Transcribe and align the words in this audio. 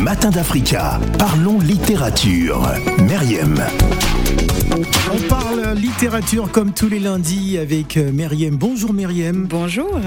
Les 0.00 0.04
matins 0.04 0.30
d'Africa. 0.30 0.98
Parlons 1.18 1.60
littérature. 1.60 2.62
Meriem. 3.06 3.62
On 5.12 5.28
parle 5.28 5.74
littérature 5.76 6.50
comme 6.50 6.72
tous 6.72 6.88
les 6.88 7.00
lundis 7.00 7.58
avec 7.58 7.98
euh, 7.98 8.10
Meriem. 8.10 8.56
Bonjour 8.56 8.94
Meriem. 8.94 9.46
Bonjour. 9.46 10.00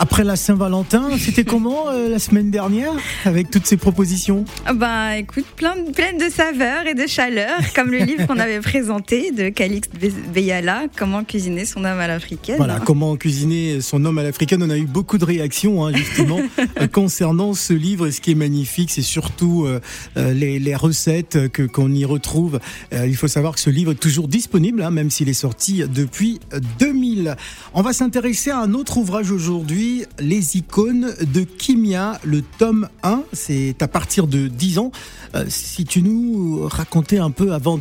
Après 0.00 0.22
la 0.22 0.36
Saint-Valentin, 0.36 1.10
c'était 1.18 1.44
comment 1.44 1.88
euh, 1.88 2.08
la 2.08 2.18
semaine 2.18 2.50
dernière 2.50 2.92
avec 3.24 3.50
toutes 3.50 3.66
ces 3.66 3.76
propositions? 3.76 4.44
Bah 4.74 5.16
écoute, 5.16 5.44
plein 5.56 5.76
de, 5.76 5.90
plein 5.90 6.14
de 6.14 6.30
saveurs 6.32 6.86
et 6.86 6.94
de 6.94 7.06
chaleur, 7.06 7.58
comme 7.74 7.90
le 7.90 7.98
livre 7.98 8.26
qu'on 8.26 8.38
avait 8.38 8.60
présenté 8.60 9.32
de 9.32 9.48
Calix 9.50 9.88
Beyala, 10.32 10.84
Comment 10.96 11.24
cuisiner 11.24 11.64
son 11.64 11.84
homme 11.84 11.98
à 11.98 12.06
l'africaine. 12.06 12.56
Voilà, 12.56 12.80
comment 12.80 13.16
cuisiner 13.16 13.80
son 13.80 14.04
homme 14.04 14.18
à 14.18 14.22
l'africaine. 14.22 14.62
On 14.62 14.70
a 14.70 14.78
eu 14.78 14.86
beaucoup 14.86 15.18
de 15.18 15.24
réactions 15.24 15.84
hein, 15.84 15.92
justement 15.92 16.40
concernant 16.92 17.54
ce 17.54 17.72
livre. 17.72 18.06
Et 18.06 18.12
ce 18.12 18.20
qui 18.20 18.32
est 18.32 18.36
magnifique, 18.36 18.90
c'est 18.90 19.02
surtout 19.02 19.27
euh, 19.42 19.80
les, 20.16 20.58
les, 20.58 20.74
recettes 20.74 21.48
que 21.48 21.62
qu'on 21.62 21.92
y 21.92 22.04
retrouve. 22.04 22.60
il 22.92 23.16
faut 23.16 23.28
savoir 23.28 23.54
que 23.54 23.60
ce 23.60 23.70
livre 23.70 23.92
est 23.92 23.96
toujours 23.96 24.28
disponible, 24.28 24.82
hein, 24.82 24.90
même 24.90 25.10
s'il 25.10 25.28
est 25.28 25.32
sorti 25.32 25.82
depuis 25.88 26.40
2000. 26.78 27.36
On 27.74 27.82
va 27.82 27.92
s'intéresser 27.92 28.50
à 28.50 28.60
un 28.60 28.74
autre 28.74 28.98
ouvrage 28.98 29.30
aujourd'hui 29.30 30.04
les 30.18 30.56
icônes 30.56 31.14
de 31.32 31.42
Kimia, 31.42 32.20
le 32.24 32.42
tome 32.42 32.88
1. 33.02 33.22
C'est 33.32 33.82
à 33.82 33.88
partir 33.88 34.26
de 34.26 34.48
10 34.48 34.78
ans. 34.78 34.92
Euh, 35.34 35.44
si 35.48 35.84
tu 35.84 36.02
nous 36.02 36.66
racontais 36.68 37.18
un 37.18 37.30
peu 37.30 37.52
avant 37.52 37.78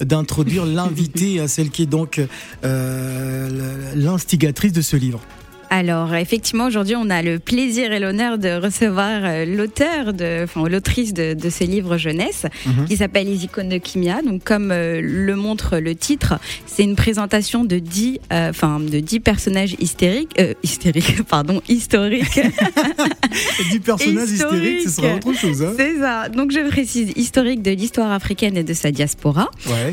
d'introduire 0.00 0.64
l'invité, 0.66 1.40
à 1.40 1.48
celle 1.48 1.70
qui 1.70 1.82
est 1.82 1.86
donc 1.86 2.20
euh, 2.64 3.94
l'instigatrice 3.94 4.72
de 4.72 4.80
ce 4.82 4.96
livre. 4.96 5.20
Alors, 5.70 6.14
effectivement, 6.14 6.66
aujourd'hui, 6.66 6.94
on 6.96 7.10
a 7.10 7.22
le 7.22 7.38
plaisir 7.38 7.92
et 7.92 7.98
l'honneur 7.98 8.38
de 8.38 8.48
recevoir 8.48 9.20
euh, 9.24 9.44
l'auteur, 9.44 10.12
de, 10.12 10.44
enfin, 10.44 10.68
l'autrice 10.68 11.12
de, 11.12 11.34
de, 11.34 11.50
ce 11.50 11.64
livre 11.64 11.96
jeunesse, 11.96 12.46
mhm. 12.66 12.86
qui 12.86 12.96
s'appelle 12.96 13.26
Les 13.26 13.44
icônes 13.44 13.68
de 13.68 13.78
Kimia. 13.78 14.22
Donc, 14.22 14.44
comme 14.44 14.70
euh, 14.70 15.00
le 15.02 15.36
montre 15.36 15.78
le 15.78 15.94
titre, 15.94 16.38
c'est 16.66 16.84
une 16.84 16.96
présentation 16.96 17.64
de 17.64 17.78
dix, 17.78 18.20
euh, 18.32 18.50
enfin, 18.50 18.80
de 18.80 19.00
dix 19.00 19.20
personnages 19.20 19.76
hystériques, 19.78 20.40
hystériques, 20.62 21.22
pardon, 21.28 21.60
historiques. 21.68 22.24
dix 23.70 23.80
personnages 23.80 24.30
hystériques, 24.30 24.82
ce 24.82 24.90
sera 24.90 25.14
autre 25.14 25.34
chose. 25.34 25.62
Hein 25.62 25.72
c'est 25.76 25.98
ça. 25.98 26.28
Donc, 26.28 26.52
je 26.52 26.60
précise, 26.68 27.12
historique 27.16 27.62
de 27.62 27.72
l'histoire 27.72 28.12
africaine 28.12 28.56
et 28.56 28.64
de 28.64 28.74
sa 28.74 28.90
diaspora. 28.90 29.50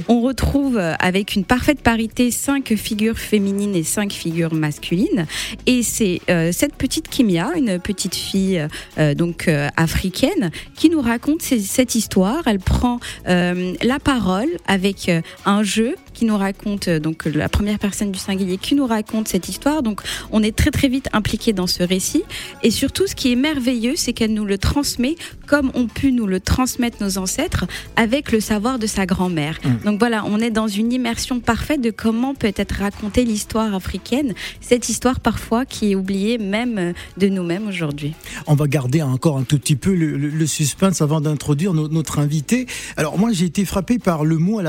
On 0.07 0.21
retrouve 0.21 0.77
avec 0.77 1.35
une 1.35 1.43
parfaite 1.43 1.81
parité 1.81 2.31
cinq 2.31 2.73
figures 2.75 3.17
féminines 3.17 3.75
et 3.75 3.83
cinq 3.83 4.11
figures 4.13 4.53
masculines. 4.53 5.25
Et 5.65 5.83
c'est 5.83 6.19
euh, 6.29 6.51
cette 6.51 6.75
petite 6.75 7.07
Kimia, 7.07 7.51
une 7.55 7.79
petite 7.79 8.15
fille 8.15 8.67
euh, 8.97 9.13
donc 9.13 9.47
euh, 9.47 9.69
africaine, 9.77 10.51
qui 10.75 10.89
nous 10.89 11.01
raconte 11.01 11.41
cette 11.41 11.95
histoire. 11.95 12.43
Elle 12.47 12.59
prend 12.59 12.99
la 13.25 13.99
parole 14.03 14.49
avec 14.67 15.11
un 15.45 15.63
jeu 15.63 15.95
qui 16.13 16.25
nous 16.25 16.37
raconte 16.37 16.89
donc 16.89 17.25
la 17.25 17.49
première 17.49 17.79
personne 17.79 18.11
du 18.11 18.19
singulier 18.19 18.57
qui 18.57 18.75
nous 18.75 18.85
raconte 18.85 19.27
cette 19.27 19.49
histoire. 19.49 19.83
Donc 19.83 20.01
on 20.31 20.41
est 20.43 20.55
très 20.55 20.71
très 20.71 20.87
vite 20.87 21.09
impliqué 21.13 21.53
dans 21.53 21.67
ce 21.67 21.83
récit. 21.83 22.23
Et 22.61 22.71
surtout, 22.71 23.07
ce 23.07 23.15
qui 23.15 23.31
est 23.31 23.35
merveilleux, 23.35 23.95
c'est 23.95 24.13
qu'elle 24.13 24.33
nous 24.33 24.45
le 24.45 24.57
transmet 24.57 25.15
comme 25.47 25.71
ont 25.73 25.87
pu 25.87 26.11
nous 26.11 26.27
le 26.27 26.39
transmettre 26.39 26.97
nos 27.01 27.17
ancêtres 27.17 27.65
avec 27.95 28.31
le 28.31 28.39
savoir 28.39 28.79
de 28.79 28.87
sa 28.87 29.05
grand-mère. 29.05 29.59
Mmh. 29.63 29.85
Donc 29.85 29.99
voilà, 29.99 30.23
on 30.25 30.39
est 30.39 30.51
dans 30.51 30.67
une 30.67 30.93
immersion 30.93 31.39
parfaite 31.39 31.81
de 31.81 31.91
comment 31.91 32.33
peut 32.35 32.53
être 32.55 32.75
racontée 32.75 33.25
l'histoire 33.25 33.73
africaine, 33.73 34.33
cette 34.61 34.89
histoire 34.89 35.19
parfois 35.19 35.65
qui 35.65 35.91
est 35.91 35.95
oublié 35.95 36.37
même 36.37 36.93
de 37.17 37.27
nous-mêmes 37.27 37.67
aujourd'hui. 37.67 38.13
On 38.47 38.55
va 38.55 38.67
garder 38.67 39.01
encore 39.01 39.37
un 39.37 39.43
tout 39.43 39.57
petit 39.57 39.75
peu 39.75 39.93
le, 39.93 40.45
suspense 40.45 41.01
avant 41.01 41.21
d'introduire 41.21 41.73
notre 41.73 42.19
invité. 42.19 42.67
Alors 42.97 43.17
moi 43.17 43.31
j'ai 43.31 43.45
été 43.45 43.65
frappé 43.65 43.97
par 43.97 44.25
le 44.25 44.37
mot 44.37 44.59
à 44.59 44.63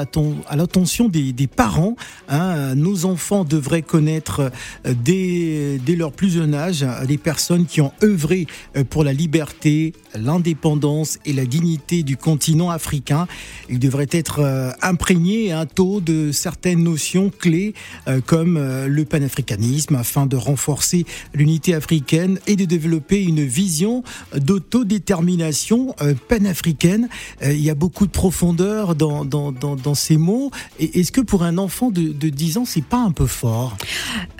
l'attention 0.57 1.09
des, 1.09 1.34
des, 1.35 1.47
parents. 1.47 1.97
Hein. 2.29 2.75
Nos 2.75 3.05
enfants 3.05 3.45
devraient 3.45 3.83
connaître 3.83 4.51
euh, 4.87 4.95
dès, 5.05 5.79
dès 5.85 5.97
leur 5.97 6.13
plus 6.13 6.31
jeune 6.31 6.55
âge 6.55 6.85
les 7.09 7.19
personnes 7.19 7.67
qui 7.67 7.81
ont 7.81 7.93
œuvré 8.03 8.47
euh, 8.77 8.85
pour 8.85 9.05
la 9.05 9.13
liberté, 9.13 9.93
l'indépendance 10.15 11.19
et 11.25 11.33
la 11.33 11.45
dignité 11.45 12.03
du 12.03 12.17
continent 12.17 12.71
africain. 12.71 13.27
Ils 13.69 13.79
devraient 13.79 14.09
être 14.11 14.41
euh, 14.41 14.71
imprégnés 14.83 15.53
un 15.53 15.67
taux 15.67 16.01
de 16.01 16.33
certaines 16.33 16.83
notions 16.83 17.31
clés 17.31 17.75
comme 18.27 18.59
le 18.87 19.05
panafricanisme 19.05 19.97
afin 19.97 20.27
de 20.27 20.37
renforcer 20.37 21.07
l'unité 21.35 21.75
africaine 21.75 22.39
et 22.47 22.57
de 22.57 22.65
développer 22.65 23.23
une 23.23 23.45
vision 23.45 24.03
d'autodétermination 24.35 25.95
euh, 26.01 26.15
panafricaine. 26.29 27.09
Euh, 27.43 27.53
il 27.53 27.61
y 27.61 27.71
a 27.71 27.75
beaucoup 27.75 28.07
de 28.07 28.11
profondeur 28.13 28.95
dans, 28.95 29.25
dans, 29.25 29.53
dans, 29.53 29.95
ces 29.95 30.17
mots. 30.17 30.51
Est-ce 30.79 31.13
que 31.13 31.21
pour 31.25 31.43
un 31.43 31.59
enfant 31.59 31.91
de, 31.91 32.13
de 32.13 32.29
10 32.29 32.59
ans, 32.59 32.65
c'est 32.65 32.85
pas 32.85 32.99
un 32.99 33.11
peu 33.11 33.27
fort? 33.27 33.77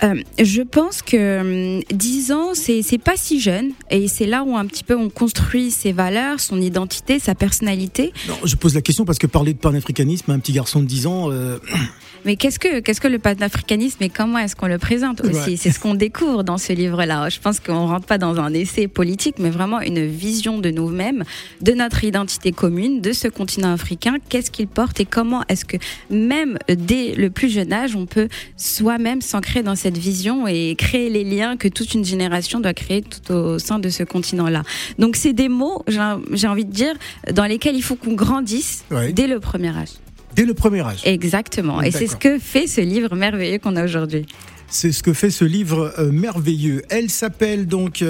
Euh, 0.03 0.21
Je 0.41 0.61
pense 0.61 1.01
que 1.01 1.81
10 1.93 2.31
hum, 2.31 2.37
ans, 2.37 2.53
c'est 2.53 2.97
pas 2.97 3.17
si 3.17 3.39
jeune. 3.39 3.71
Et 3.89 4.07
c'est 4.07 4.25
là 4.25 4.43
où 4.43 4.55
un 4.55 4.65
petit 4.65 4.83
peu 4.83 4.95
on 4.95 5.09
construit 5.09 5.71
ses 5.71 5.91
valeurs, 5.91 6.39
son 6.39 6.61
identité, 6.61 7.19
sa 7.19 7.35
personnalité. 7.35 8.13
Non, 8.27 8.35
je 8.43 8.55
pose 8.55 8.73
la 8.75 8.81
question 8.81 9.05
parce 9.05 9.19
que 9.19 9.27
parler 9.27 9.53
de 9.53 9.59
panafricanisme 9.59 10.31
à 10.31 10.33
un 10.33 10.39
petit 10.39 10.53
garçon 10.53 10.81
de 10.81 10.85
10 10.85 11.07
ans. 11.07 11.29
Mais 12.25 12.37
qu'est-ce 12.37 12.57
que, 12.57 12.79
qu'est-ce 12.79 12.99
que 12.99 13.07
le 13.07 13.19
panafricanisme 13.19 14.03
et 14.03 14.09
comment 14.09 14.39
est-ce 14.39 14.55
qu'on 14.55 14.65
le 14.67 14.79
présente 14.79 15.21
aussi? 15.21 15.57
C'est 15.57 15.69
ce 15.71 15.79
qu'on 15.79 15.93
découvre 15.93 16.43
dans 16.43 16.57
ce 16.57 16.73
livre-là. 16.73 17.29
Je 17.29 17.39
pense 17.39 17.59
qu'on 17.59 17.85
rentre 17.85 18.07
pas 18.07 18.17
dans 18.17 18.39
un 18.39 18.51
essai 18.53 18.87
politique, 18.87 19.35
mais 19.37 19.51
vraiment 19.51 19.79
une 19.79 20.05
vision 20.07 20.57
de 20.57 20.71
nous-mêmes, 20.71 21.23
de 21.61 21.73
notre 21.73 22.03
identité 22.03 22.51
commune, 22.51 22.99
de 22.99 23.13
ce 23.13 23.27
continent 23.27 23.71
africain. 23.71 24.15
Qu'est-ce 24.27 24.49
qu'il 24.49 24.67
porte 24.67 24.99
et 24.99 25.05
comment 25.05 25.43
est-ce 25.49 25.65
que 25.65 25.77
même 26.09 26.57
dès 26.67 27.13
le 27.13 27.29
plus 27.29 27.49
jeune 27.49 27.71
âge, 27.71 27.95
on 27.95 28.07
peut 28.07 28.27
soi-même 28.57 29.21
s'ancrer 29.21 29.61
dans 29.61 29.75
cette 29.75 29.97
vision 29.97 30.47
et 30.47 30.75
créer 30.75 31.11
les 31.11 31.23
liens 31.23 31.57
que 31.57 31.67
toute 31.67 31.93
une 31.93 32.05
génération 32.05 32.59
doit 32.59 32.73
créer 32.73 33.03
tout 33.03 33.33
au 33.33 33.59
sein 33.59 33.77
de 33.77 33.89
ce 33.89 34.03
continent-là. 34.03 34.63
Donc 34.97 35.15
c'est 35.15 35.33
des 35.33 35.49
mots, 35.49 35.83
j'ai 35.87 36.47
envie 36.47 36.65
de 36.65 36.71
dire, 36.71 36.95
dans 37.33 37.45
lesquels 37.45 37.75
il 37.75 37.83
faut 37.83 37.95
qu'on 37.95 38.13
grandisse 38.13 38.83
dès 39.13 39.27
le 39.27 39.39
premier 39.39 39.69
âge. 39.69 39.89
Dès 40.35 40.45
le 40.45 40.53
premier 40.53 40.81
âge. 40.81 41.01
Exactement. 41.05 41.81
Et 41.81 41.91
c'est 41.91 42.07
ce 42.07 42.15
que 42.15 42.39
fait 42.39 42.67
ce 42.67 42.81
livre 42.81 43.15
merveilleux 43.15 43.59
qu'on 43.59 43.75
a 43.75 43.85
aujourd'hui. 43.85 44.25
C'est 44.67 44.91
ce 44.91 45.03
que 45.03 45.13
fait 45.13 45.29
ce 45.29 45.45
livre 45.45 45.93
euh, 45.99 46.11
merveilleux. 46.11 46.81
Elle 46.89 47.09
s'appelle 47.09 47.67
donc 47.67 48.03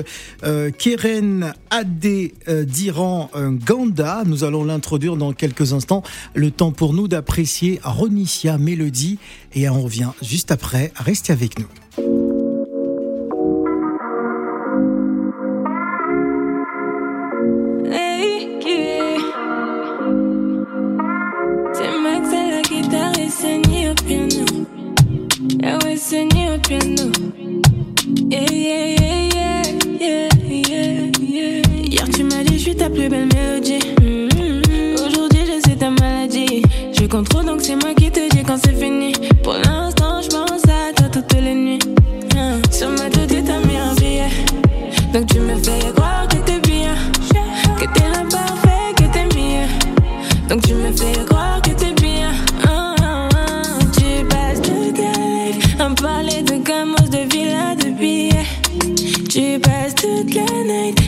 euh, 0.44 0.72
Keren 0.72 1.54
Adé 1.70 2.34
euh, 2.48 2.64
d'Iran 2.64 3.30
Ganda. 3.36 4.24
Nous 4.26 4.44
allons 4.44 4.64
l'introduire 4.64 5.18
dans 5.18 5.34
quelques 5.34 5.74
instants. 5.74 6.02
Le 6.34 6.52
temps 6.52 6.72
pour 6.72 6.94
nous 6.94 7.08
d'apprécier 7.08 7.80
Ronicia 7.84 8.58
Mélodie. 8.58 9.20
Et 9.54 9.70
on 9.70 9.82
revient 9.82 10.12
juste 10.22 10.52
après. 10.52 10.92
Restez 10.96 11.34
avec 11.34 11.60
nous. 11.60 12.15
Piano. 26.68 27.12
Yeah, 28.30 28.52
yeah, 28.52 28.86
yeah, 29.34 29.64
yeah, 30.00 30.30
yeah, 30.40 31.12
yeah. 31.20 31.62
Hier, 31.84 32.10
tu 32.14 32.24
m'as 32.24 32.44
dit, 32.44 32.58
je 32.58 32.64
suis 32.64 32.76
ta 32.76 32.90
plus 32.90 33.10
belle 33.10 33.28
mélodie. 33.34 33.80
Mm-hmm. 34.02 35.06
Aujourd'hui, 35.06 35.42
je 35.46 35.68
suis 35.68 35.78
ta 35.78 35.90
maladie. 35.90 36.64
Je 36.94 37.06
contrôle, 37.06 37.46
donc 37.46 37.62
c'est 37.62 37.76
moi 37.76 37.94
qui 37.96 38.12
te 38.12 38.30
dis 38.30 38.44
quand 38.44 38.58
c'est 38.64 38.76
fini. 38.76 39.14
Pour 39.44 39.54
l'instant, 39.54 40.22
je 40.22 40.30
pense 40.30 40.64
à 40.66 40.94
toi 40.96 41.08
toutes 41.12 41.34
les 41.34 41.56
nuits. 41.56 41.80
Uh. 42.36 42.62
Sur 42.72 42.90
ma 42.90 43.10
tête, 43.10 43.44
t'as 43.46 43.60
mis 43.68 43.78
un 43.78 43.94
billet. 43.96 44.30
Donc 45.14 45.28
tu 45.28 45.40
me 45.40 45.56
fais 45.56 45.92
croire 45.96 46.05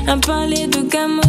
à 0.08 0.16
parler 0.18 0.68
de 0.68 0.82
gamos, 0.90 1.27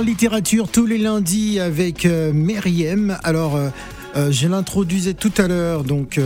parle 0.00 0.08
littérature 0.08 0.68
tous 0.68 0.86
les 0.86 0.96
lundis 0.96 1.60
avec 1.60 2.06
euh, 2.06 2.32
Meriem. 2.32 3.18
Alors. 3.22 3.56
Euh, 3.56 3.68
euh, 4.16 4.32
je 4.32 4.48
l'introduisais 4.48 5.14
tout 5.14 5.30
à 5.38 5.46
l'heure, 5.46 5.84
donc 5.84 6.18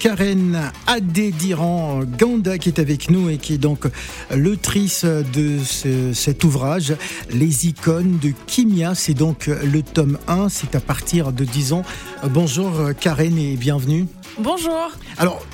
Karen 0.00 0.72
Adédiran 0.86 2.00
Ganda 2.18 2.56
qui 2.56 2.70
est 2.70 2.78
avec 2.78 3.10
nous 3.10 3.28
et 3.28 3.36
qui 3.36 3.52
est 3.52 3.58
donc 3.58 3.84
l'autrice 4.34 5.04
de 5.04 5.58
cet 6.14 6.44
ouvrage, 6.44 6.94
Les 7.28 7.66
icônes 7.66 8.18
de 8.22 8.32
Kimia. 8.46 8.94
C'est 8.94 9.12
donc 9.12 9.48
le 9.48 9.82
tome 9.82 10.16
1, 10.28 10.48
c'est 10.48 10.74
à 10.76 10.80
partir 10.80 11.30
de 11.30 11.44
10 11.44 11.74
ans. 11.74 11.82
bonjour 12.24 12.72
Karen 12.98 13.36
et 13.36 13.56
bienvenue. 13.56 14.06
Bonjour. 14.38 14.92
Alors, 15.18 15.44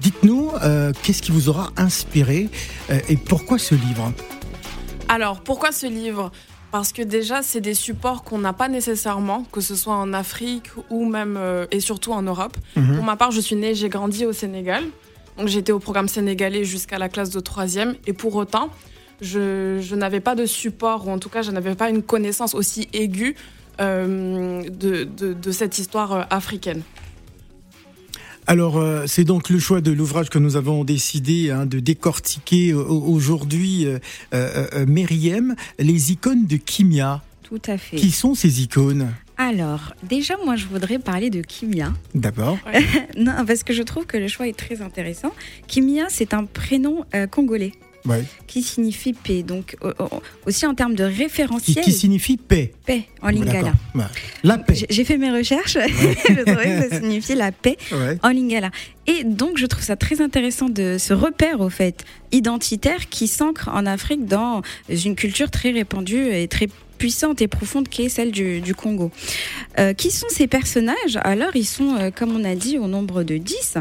Dites-nous, 0.00 0.50
euh, 0.62 0.92
qu'est-ce 1.02 1.20
qui 1.20 1.30
vous 1.30 1.50
aura 1.50 1.70
inspiré 1.76 2.48
euh, 2.88 2.98
et 3.08 3.16
pourquoi 3.16 3.58
ce 3.58 3.74
livre? 3.74 4.12
Alors, 5.08 5.40
pourquoi 5.40 5.72
ce 5.72 5.86
livre? 5.86 6.32
Parce 6.70 6.92
que 6.92 7.02
déjà, 7.02 7.42
c'est 7.42 7.60
des 7.60 7.74
supports 7.74 8.22
qu'on 8.22 8.38
n'a 8.38 8.52
pas 8.52 8.68
nécessairement, 8.68 9.44
que 9.52 9.60
ce 9.60 9.74
soit 9.74 9.94
en 9.94 10.12
Afrique 10.12 10.70
ou 10.88 11.04
même 11.04 11.36
euh, 11.36 11.66
et 11.70 11.80
surtout 11.80 12.12
en 12.12 12.22
Europe. 12.22 12.56
Mhm. 12.76 12.96
Pour 12.96 13.04
ma 13.04 13.16
part, 13.16 13.30
je 13.30 13.40
suis 13.40 13.56
née, 13.56 13.74
j'ai 13.74 13.88
grandi 13.88 14.24
au 14.24 14.32
Sénégal. 14.32 14.84
Donc 15.38 15.48
j'étais 15.48 15.72
au 15.72 15.78
programme 15.78 16.08
sénégalais 16.08 16.64
jusqu'à 16.64 16.98
la 16.98 17.08
classe 17.08 17.30
de 17.30 17.40
troisième. 17.40 17.94
Et 18.06 18.12
pour 18.12 18.34
autant, 18.36 18.68
je, 19.20 19.94
n'avais 19.94 20.20
pas 20.20 20.34
de 20.34 20.46
support, 20.46 21.06
ou 21.06 21.10
en 21.10 21.18
tout 21.18 21.28
cas, 21.28 21.42
je 21.42 21.50
n'avais 21.50 21.74
pas 21.74 21.90
une 21.90 22.02
connaissance 22.02 22.54
aussi 22.54 22.88
aiguë 22.92 23.36
de, 23.78 25.52
cette 25.52 25.78
histoire 25.78 26.26
africaine. 26.30 26.82
Alors, 28.50 28.78
euh, 28.78 29.04
c'est 29.06 29.22
donc 29.22 29.48
le 29.48 29.60
choix 29.60 29.80
de 29.80 29.92
l'ouvrage 29.92 30.28
que 30.28 30.40
nous 30.40 30.56
avons 30.56 30.82
décidé 30.82 31.52
hein, 31.52 31.66
de 31.66 31.78
décortiquer 31.78 32.72
euh, 32.72 32.82
aujourd'hui, 32.82 33.86
euh, 33.86 34.00
euh 34.34 35.54
les 35.78 36.10
icônes 36.10 36.46
de 36.48 36.56
Kimia. 36.56 37.22
Tout 37.44 37.62
à 37.68 37.78
fait. 37.78 37.94
Qui 37.94 38.10
sont 38.10 38.34
ces 38.34 38.60
icônes? 38.62 39.12
Alors, 39.36 39.94
déjà, 40.02 40.34
moi, 40.44 40.56
je 40.56 40.66
voudrais 40.66 40.98
parler 40.98 41.30
de 41.30 41.42
Kimia. 41.42 41.92
D'abord. 42.16 42.58
non, 43.16 43.34
parce 43.46 43.62
que 43.62 43.72
je 43.72 43.84
trouve 43.84 44.06
que 44.06 44.16
le 44.16 44.26
choix 44.26 44.48
est 44.48 44.58
très 44.58 44.82
intéressant. 44.82 45.32
Kimia, 45.68 46.06
c'est 46.08 46.34
un 46.34 46.44
prénom 46.44 47.04
congolais 47.30 47.74
qui 48.46 48.62
signifie 48.62 49.12
paix. 49.12 49.42
Donc, 49.42 49.76
aussi 50.46 50.66
en 50.66 50.74
termes 50.74 50.94
de 50.94 51.04
référentiel. 51.04 51.84
Qui, 51.84 51.92
signifie 51.92 52.36
paix. 52.36 52.72
Paix 52.86 53.04
en 53.22 53.30
lingala. 53.30 53.72
La 54.42 54.58
paix. 54.58 54.86
J'ai 54.88 55.04
fait 55.04 55.18
mes 55.18 55.30
recherches. 55.30 55.78
je 56.28 56.42
trouvais 56.42 56.64
que 56.64 56.88
ça 56.90 57.00
signifie 57.00 57.34
la 57.34 57.52
paix 57.52 57.76
en 58.22 58.30
lingala. 58.30 58.70
Et 59.06 59.24
donc, 59.24 59.58
je 59.58 59.66
trouve 59.66 59.82
ça 59.82 59.96
très 59.96 60.20
intéressant 60.20 60.68
de 60.68 60.96
ce 60.98 61.12
repère, 61.12 61.60
au 61.60 61.70
fait, 61.70 62.04
identitaire 62.32 63.08
qui 63.08 63.26
s'ancre 63.26 63.68
en 63.72 63.86
Afrique 63.86 64.26
dans 64.26 64.62
une 64.88 65.16
culture 65.16 65.50
très 65.50 65.70
répandue 65.70 66.32
et 66.32 66.46
très 66.48 66.68
puissante 67.00 67.40
et 67.40 67.48
profonde 67.48 67.88
qui 67.88 68.02
est 68.02 68.08
celle 68.08 68.30
du, 68.30 68.74
Congo. 68.74 69.10
Euh, 69.78 69.94
qui 69.94 70.10
sont 70.10 70.28
ces 70.28 70.46
personnages? 70.46 71.18
Alors, 71.24 71.56
ils 71.56 71.66
sont, 71.66 71.96
euh, 71.96 72.10
comme 72.14 72.36
on 72.36 72.44
a 72.44 72.54
dit, 72.54 72.78
au 72.78 72.86
nombre 72.86 73.22
de 73.24 73.38
10. 73.38 73.78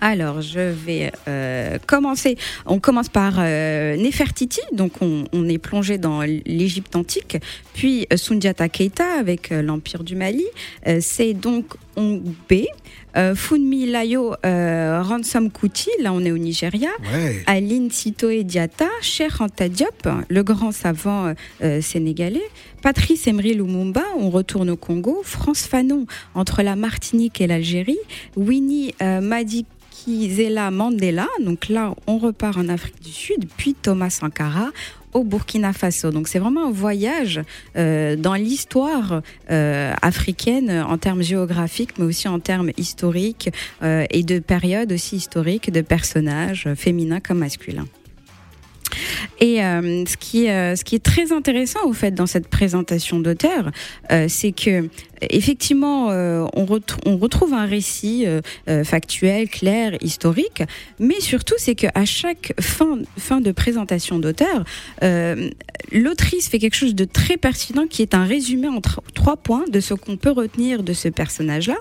Alors, 0.00 0.42
je 0.42 0.60
vais 0.60 1.10
euh, 1.26 1.78
commencer. 1.86 2.36
On 2.66 2.78
commence 2.78 3.08
par 3.08 3.34
euh, 3.38 3.96
Nefertiti, 3.96 4.60
donc 4.72 4.92
on, 5.00 5.48
est 5.48 5.58
plongé 5.58 5.96
dans 5.96 6.22
l'Égypte 6.22 6.96
antique, 6.96 7.38
puis 7.72 8.06
euh, 8.12 8.16
Sundiata 8.16 8.68
Keita 8.68 9.18
avec 9.18 9.50
l'Empire 9.50 10.04
du 10.04 10.14
Mali. 10.16 10.44
c'est 11.00 11.34
donc 11.34 11.66
Ongbe, 11.96 12.66
Funmi 13.34 13.86
Layo 13.86 14.34
Ransom 14.42 15.50
Kuti, 15.50 15.90
là 16.00 16.12
on 16.12 16.20
est 16.24 16.32
au 16.32 16.38
Nigeria, 16.38 16.90
Aline 17.46 17.90
Sitoé 17.90 18.44
Diata, 18.44 18.88
Cher 19.00 19.38
Anta 19.40 19.68
Diop, 19.68 20.08
le 20.28 20.42
grand 20.42 20.72
savant 20.72 21.32
sénégalais, 21.80 22.48
Patrice 22.82 23.26
Emery 23.26 23.54
Lumumba, 23.54 24.04
on 24.18 24.30
retourne 24.30 24.70
au 24.70 24.76
Congo, 24.76 25.22
France 25.24 25.62
Fanon 25.62 26.06
entre 26.34 26.62
la 26.62 26.76
Martinique 26.76 27.40
et 27.40 27.46
l'Algérie, 27.46 27.98
Winnie 28.36 28.94
Madik 29.00 29.66
Zela 30.06 30.70
Mandela. 30.70 31.26
Donc 31.44 31.68
là, 31.68 31.92
on 32.06 32.18
repart 32.18 32.58
en 32.58 32.68
Afrique 32.68 33.02
du 33.02 33.10
Sud, 33.10 33.48
puis 33.56 33.74
Thomas 33.74 34.10
Sankara 34.10 34.68
au 35.16 35.24
Burkina 35.24 35.72
Faso. 35.72 36.10
Donc 36.10 36.28
c'est 36.28 36.38
vraiment 36.38 36.66
un 36.66 36.70
voyage 36.70 37.40
euh, 37.76 38.16
dans 38.16 38.34
l'histoire 38.34 39.22
euh, 39.50 39.94
africaine 40.02 40.70
en 40.70 40.98
termes 40.98 41.22
géographiques, 41.22 41.98
mais 41.98 42.04
aussi 42.04 42.28
en 42.28 42.38
termes 42.38 42.70
historiques 42.76 43.50
euh, 43.82 44.04
et 44.10 44.22
de 44.22 44.38
périodes 44.38 44.92
aussi 44.92 45.16
historiques 45.16 45.72
de 45.72 45.80
personnages 45.80 46.68
féminins 46.76 47.20
comme 47.20 47.38
masculins. 47.38 47.86
Et 49.40 49.62
euh, 49.62 50.04
ce, 50.06 50.16
qui, 50.16 50.48
euh, 50.48 50.76
ce 50.76 50.84
qui 50.84 50.94
est 50.94 51.04
très 51.04 51.32
intéressant 51.32 51.80
au 51.84 51.92
fait 51.92 52.12
dans 52.12 52.26
cette 52.26 52.48
présentation 52.48 53.20
d'auteur, 53.20 53.70
euh, 54.10 54.26
c'est 54.28 54.52
que 54.52 54.88
effectivement 55.22 56.08
on, 56.08 56.66
on, 57.06 57.16
retrouve 57.16 57.54
un 57.54 57.64
récit 57.64 58.26
factuel, 58.84 59.48
clair, 59.48 59.92
historique, 60.02 60.62
mais 60.98 61.20
surtout 61.20 61.54
c'est 61.56 61.74
qu'à 61.74 62.04
chaque 62.04 62.52
fin, 62.60 62.98
fin 63.16 63.40
de 63.40 63.50
présentation 63.50 64.18
d'auteur, 64.18 64.64
l'autrice 65.90 66.50
fait 66.50 66.58
quelque 66.58 66.76
chose 66.76 66.94
de 66.94 67.06
très 67.06 67.38
pertinent 67.38 67.86
qui 67.86 68.02
est 68.02 68.12
un 68.12 68.24
résumé 68.24 68.68
en 68.68 68.82
trois 69.14 69.38
points 69.38 69.64
de 69.72 69.80
ce 69.80 69.94
qu'on 69.94 70.18
peut 70.18 70.32
retenir 70.32 70.82
de 70.82 70.92
ce 70.92 71.08
personnage-là 71.08 71.76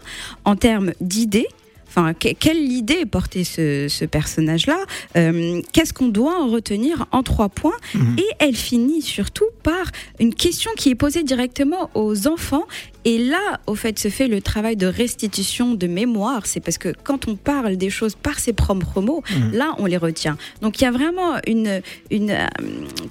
en 0.46 0.56
termes 0.56 0.94
d'idées 1.02 1.48
Enfin, 1.96 2.14
quelle 2.14 2.72
idée 2.72 3.06
portait 3.06 3.46
ce, 3.46 3.88
ce 3.88 4.04
personnage-là? 4.04 4.78
Euh, 5.16 5.62
Qu'est-ce 5.72 5.94
qu'on 5.94 6.10
doit 6.10 6.42
en 6.42 6.48
retenir 6.50 7.06
en 7.12 7.24
trois 7.24 7.48
points? 7.48 7.78
Mhm. 7.94 8.18
Et 8.20 8.26
elle 8.40 8.56
finit 8.56 9.02
surtout 9.02 9.46
par 9.64 9.92
une 10.20 10.34
question 10.34 10.72
qui 10.76 10.90
est 10.90 10.96
posée 10.96 11.24
directement 11.24 11.90
aux 11.94 12.28
enfants. 12.28 12.66
Et 13.06 13.18
là, 13.18 13.62
au 13.68 13.76
fait, 13.76 13.98
se 13.98 14.10
fait 14.10 14.28
le 14.28 14.42
travail 14.42 14.76
de 14.76 14.88
restitution 14.88 15.74
de 15.74 15.88
mémoire. 15.88 16.48
C'est 16.48 16.60
parce 16.60 16.78
que 16.78 16.94
quand 17.04 17.30
on 17.30 17.36
parle 17.36 17.78
des 17.78 17.90
choses 17.90 18.16
par 18.16 18.40
ses 18.40 18.52
propres 18.52 19.00
mots, 19.00 19.24
mhm. 19.32 19.54
là, 19.54 19.76
on 19.78 19.86
les 19.86 19.98
retient. 19.98 20.38
Donc, 20.62 20.82
il 20.82 20.84
y 20.84 20.88
a 20.88 20.92
vraiment 20.92 21.36
une, 21.48 21.82
une, 22.12 22.32
euh, 22.32 22.48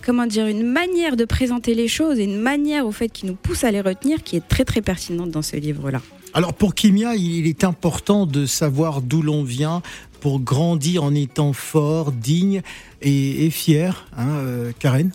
comment 0.05 0.27
dire, 0.27 0.47
une 0.47 0.65
manière 0.67 1.17
de 1.17 1.25
présenter 1.25 1.75
les 1.75 1.89
choses 1.89 2.19
et 2.19 2.25
une 2.25 2.41
manière, 2.41 2.87
au 2.87 2.93
fait, 2.93 3.09
qui 3.09 3.25
nous 3.25 3.35
pousse 3.35 3.65
à 3.65 3.71
les 3.71 3.81
retenir, 3.81 4.23
qui 4.23 4.37
est 4.37 4.47
très, 4.47 4.65
très 4.65 4.83
pertinente 4.83 5.31
dans 5.31 5.43
ce 5.43 5.57
livre-là. 5.57 6.03
Alors 6.37 6.53
pour 6.53 6.75
Kimia, 6.75 7.15
il 7.15 7.47
est 7.47 7.63
important 7.63 8.27
de 8.27 8.45
savoir 8.45 9.03
d'où 9.03 9.23
l'on 9.23 9.45
vient 9.45 9.83
pour 10.21 10.41
grandir 10.41 11.05
en 11.05 11.15
étant 11.15 11.53
fort, 11.53 12.11
digne 12.11 12.63
et, 13.03 13.51
fier, 13.51 14.09
hein, 14.17 14.27
euh, 14.27 14.73
Karen? 14.81 15.13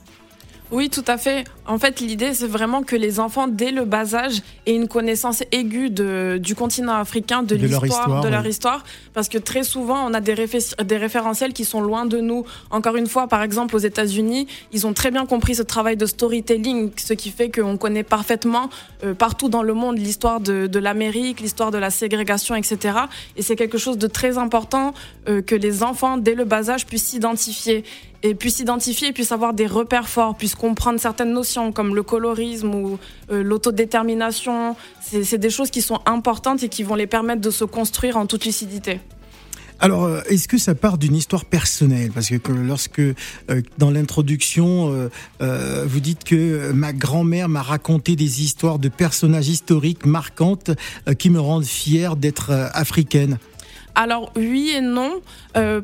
Oui, 0.71 0.89
tout 0.89 1.03
à 1.07 1.17
fait. 1.17 1.43
En 1.69 1.77
fait, 1.77 1.99
l'idée, 1.99 2.33
c'est 2.33 2.47
vraiment 2.47 2.81
que 2.81 2.95
les 2.95 3.19
enfants, 3.19 3.47
dès 3.47 3.69
le 3.69 3.85
bas 3.85 4.15
âge, 4.15 4.41
aient 4.65 4.73
une 4.73 4.87
connaissance 4.87 5.43
aiguë 5.51 5.91
de, 5.91 6.39
du 6.41 6.55
continent 6.55 6.95
africain, 6.95 7.43
de, 7.43 7.55
l'histoire, 7.55 8.21
de 8.21 8.27
leur 8.27 8.47
histoire. 8.47 8.83
Parce 9.13 9.29
que 9.29 9.37
très 9.37 9.61
souvent, 9.61 10.03
on 10.03 10.15
a 10.15 10.19
des, 10.19 10.33
des 10.83 10.97
référentiels 10.97 11.53
qui 11.53 11.65
sont 11.65 11.81
loin 11.81 12.07
de 12.07 12.17
nous. 12.17 12.43
Encore 12.71 12.95
une 12.95 13.05
fois, 13.05 13.27
par 13.27 13.43
exemple, 13.43 13.75
aux 13.75 13.79
États-Unis, 13.79 14.47
ils 14.71 14.87
ont 14.87 14.93
très 14.93 15.11
bien 15.11 15.27
compris 15.27 15.53
ce 15.53 15.61
travail 15.61 15.95
de 15.95 16.07
storytelling, 16.07 16.89
ce 16.95 17.13
qui 17.13 17.29
fait 17.29 17.51
qu'on 17.51 17.77
connaît 17.77 18.01
parfaitement 18.01 18.71
euh, 19.03 19.13
partout 19.13 19.47
dans 19.47 19.61
le 19.61 19.75
monde 19.75 19.99
l'histoire 19.99 20.39
de, 20.39 20.65
de 20.65 20.79
l'Amérique, 20.79 21.39
l'histoire 21.39 21.69
de 21.69 21.77
la 21.77 21.91
ségrégation, 21.91 22.55
etc. 22.55 22.97
Et 23.37 23.43
c'est 23.43 23.55
quelque 23.55 23.77
chose 23.77 23.99
de 23.99 24.07
très 24.07 24.39
important 24.39 24.95
euh, 25.27 25.43
que 25.43 25.53
les 25.53 25.83
enfants, 25.83 26.17
dès 26.17 26.33
le 26.33 26.45
bas 26.45 26.71
âge, 26.71 26.87
puissent 26.87 27.09
s'identifier 27.09 27.83
et 28.23 28.35
puissent 28.35 28.57
s'identifier, 28.57 29.13
puissent 29.13 29.31
avoir 29.31 29.53
des 29.53 29.67
repères 29.67 30.09
forts, 30.09 30.35
puissent 30.35 30.55
comprendre 30.55 30.99
certaines 30.99 31.31
notions 31.31 31.58
comme 31.73 31.95
le 31.95 32.03
colorisme 32.03 32.73
ou 32.73 32.99
euh, 33.31 33.43
l'autodétermination. 33.43 34.75
C'est 35.01 35.37
des 35.37 35.49
choses 35.49 35.71
qui 35.71 35.81
sont 35.81 35.99
importantes 36.05 36.63
et 36.63 36.69
qui 36.69 36.83
vont 36.83 36.95
les 36.95 37.07
permettre 37.07 37.41
de 37.41 37.51
se 37.51 37.65
construire 37.65 38.17
en 38.17 38.25
toute 38.25 38.45
lucidité. 38.45 38.99
Alors, 39.81 40.03
euh, 40.03 40.21
est-ce 40.29 40.47
que 40.47 40.57
ça 40.57 40.75
part 40.75 40.97
d'une 40.97 41.15
histoire 41.15 41.45
personnelle? 41.45 42.11
Parce 42.11 42.29
que 42.29 42.51
lorsque, 42.51 42.99
euh, 42.99 43.13
dans 43.77 43.91
l'introduction, 43.91 45.09
euh, 45.41 45.85
vous 45.87 45.99
dites 46.01 46.25
que 46.25 46.71
ma 46.73 46.91
grand-mère 46.91 47.47
m'a 47.47 47.61
raconté 47.61 48.15
des 48.15 48.43
histoires 48.43 48.77
de 48.77 48.89
personnages 48.89 49.47
historiques 49.47 50.05
marquantes 50.05 50.71
qui 51.17 51.29
me 51.29 51.39
rendent 51.39 51.65
fière 51.65 52.15
d'être 52.15 52.51
africaine. 52.73 53.37
Alors 53.95 54.31
oui 54.35 54.73
et 54.75 54.81
non, 54.81 55.21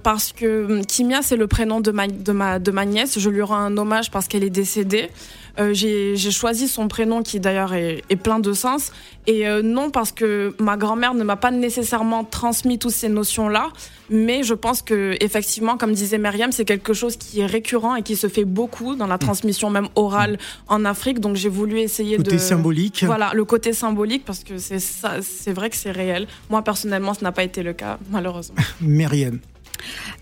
parce 0.04 0.32
que 0.32 0.82
Kimia 0.86 1.22
c'est 1.22 1.36
le 1.36 1.48
prénom 1.48 1.82
de 1.82 1.92
ma, 1.92 2.08
de, 2.08 2.32
ma, 2.32 2.60
de 2.60 2.72
ma 2.72 2.86
nièce. 2.86 3.20
Je 3.20 3.30
lui 3.30 3.42
rends 3.42 3.58
un 3.58 3.78
hommage 3.78 4.12
parce 4.12 4.28
qu'elle 4.28 4.44
est 4.44 4.50
décédée. 4.50 5.10
Euh, 5.60 5.74
j'ai 5.74 6.32
choisi 6.32 6.68
son 6.68 6.88
prénom 6.88 7.24
qui 7.24 7.40
d'ailleurs 7.40 7.74
est, 7.74 8.02
plein 8.22 8.40
de 8.40 8.54
sens. 8.54 8.92
Et 9.28 9.48
euh, 9.48 9.62
non 9.62 9.90
parce 9.90 10.12
que 10.12 10.56
ma 10.60 10.78
grand-mère 10.78 11.14
ne 11.14 11.24
m'a 11.24 11.36
pas 11.36 11.52
nécessairement 11.52 12.24
transmis 12.24 12.78
toutes 12.78 12.92
ces 12.92 13.10
notions-là, 13.10 13.70
mais 14.10 14.44
je 14.44 14.54
pense 14.54 14.82
que 14.82 15.16
effectivement, 15.20 15.78
comme 15.78 15.94
disait 15.94 16.18
Myriam, 16.18 16.52
c'est 16.52 16.66
quelque 16.66 16.94
chose 16.94 17.18
qui 17.18 17.40
est 17.40 17.46
récurrent 17.46 17.96
et 17.96 18.04
qui 18.04 18.16
se 18.16 18.28
fait 18.28 18.46
beaucoup 18.46 18.96
dans 18.96 19.08
la 19.08 19.18
transmission 19.18 19.70
même 19.70 19.88
orale 19.96 20.38
en 20.68 20.86
Afrique. 20.86 21.20
Donc 21.20 21.36
j'ai 21.36 21.50
voulu 21.50 21.80
essayer 21.80 22.18
côté 22.18 22.32
de 22.32 22.38
symbolique. 22.38 23.04
Voilà, 23.06 23.32
le 23.34 23.46
côté 23.46 23.74
symbolique 23.74 24.26
parce 24.26 24.44
que 24.44 24.58
c'est 24.58 24.80
c'est 24.80 25.54
vrai 25.54 25.70
que 25.70 25.76
c'est 25.76 25.92
réel. 25.92 26.28
Moi 26.50 26.62
personnellement, 26.62 27.14
ce 27.14 27.24
n'a 27.24 27.32
pas 27.32 27.44
été 27.44 27.64
le 27.64 27.74
cas 27.74 27.98
malheureusement. 28.12 28.58
Myriam. 28.82 29.40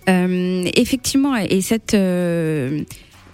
Euh, 0.10 0.70
effectivement, 0.76 1.36
et 1.36 1.62
cette 1.62 1.94
euh, 1.94 2.82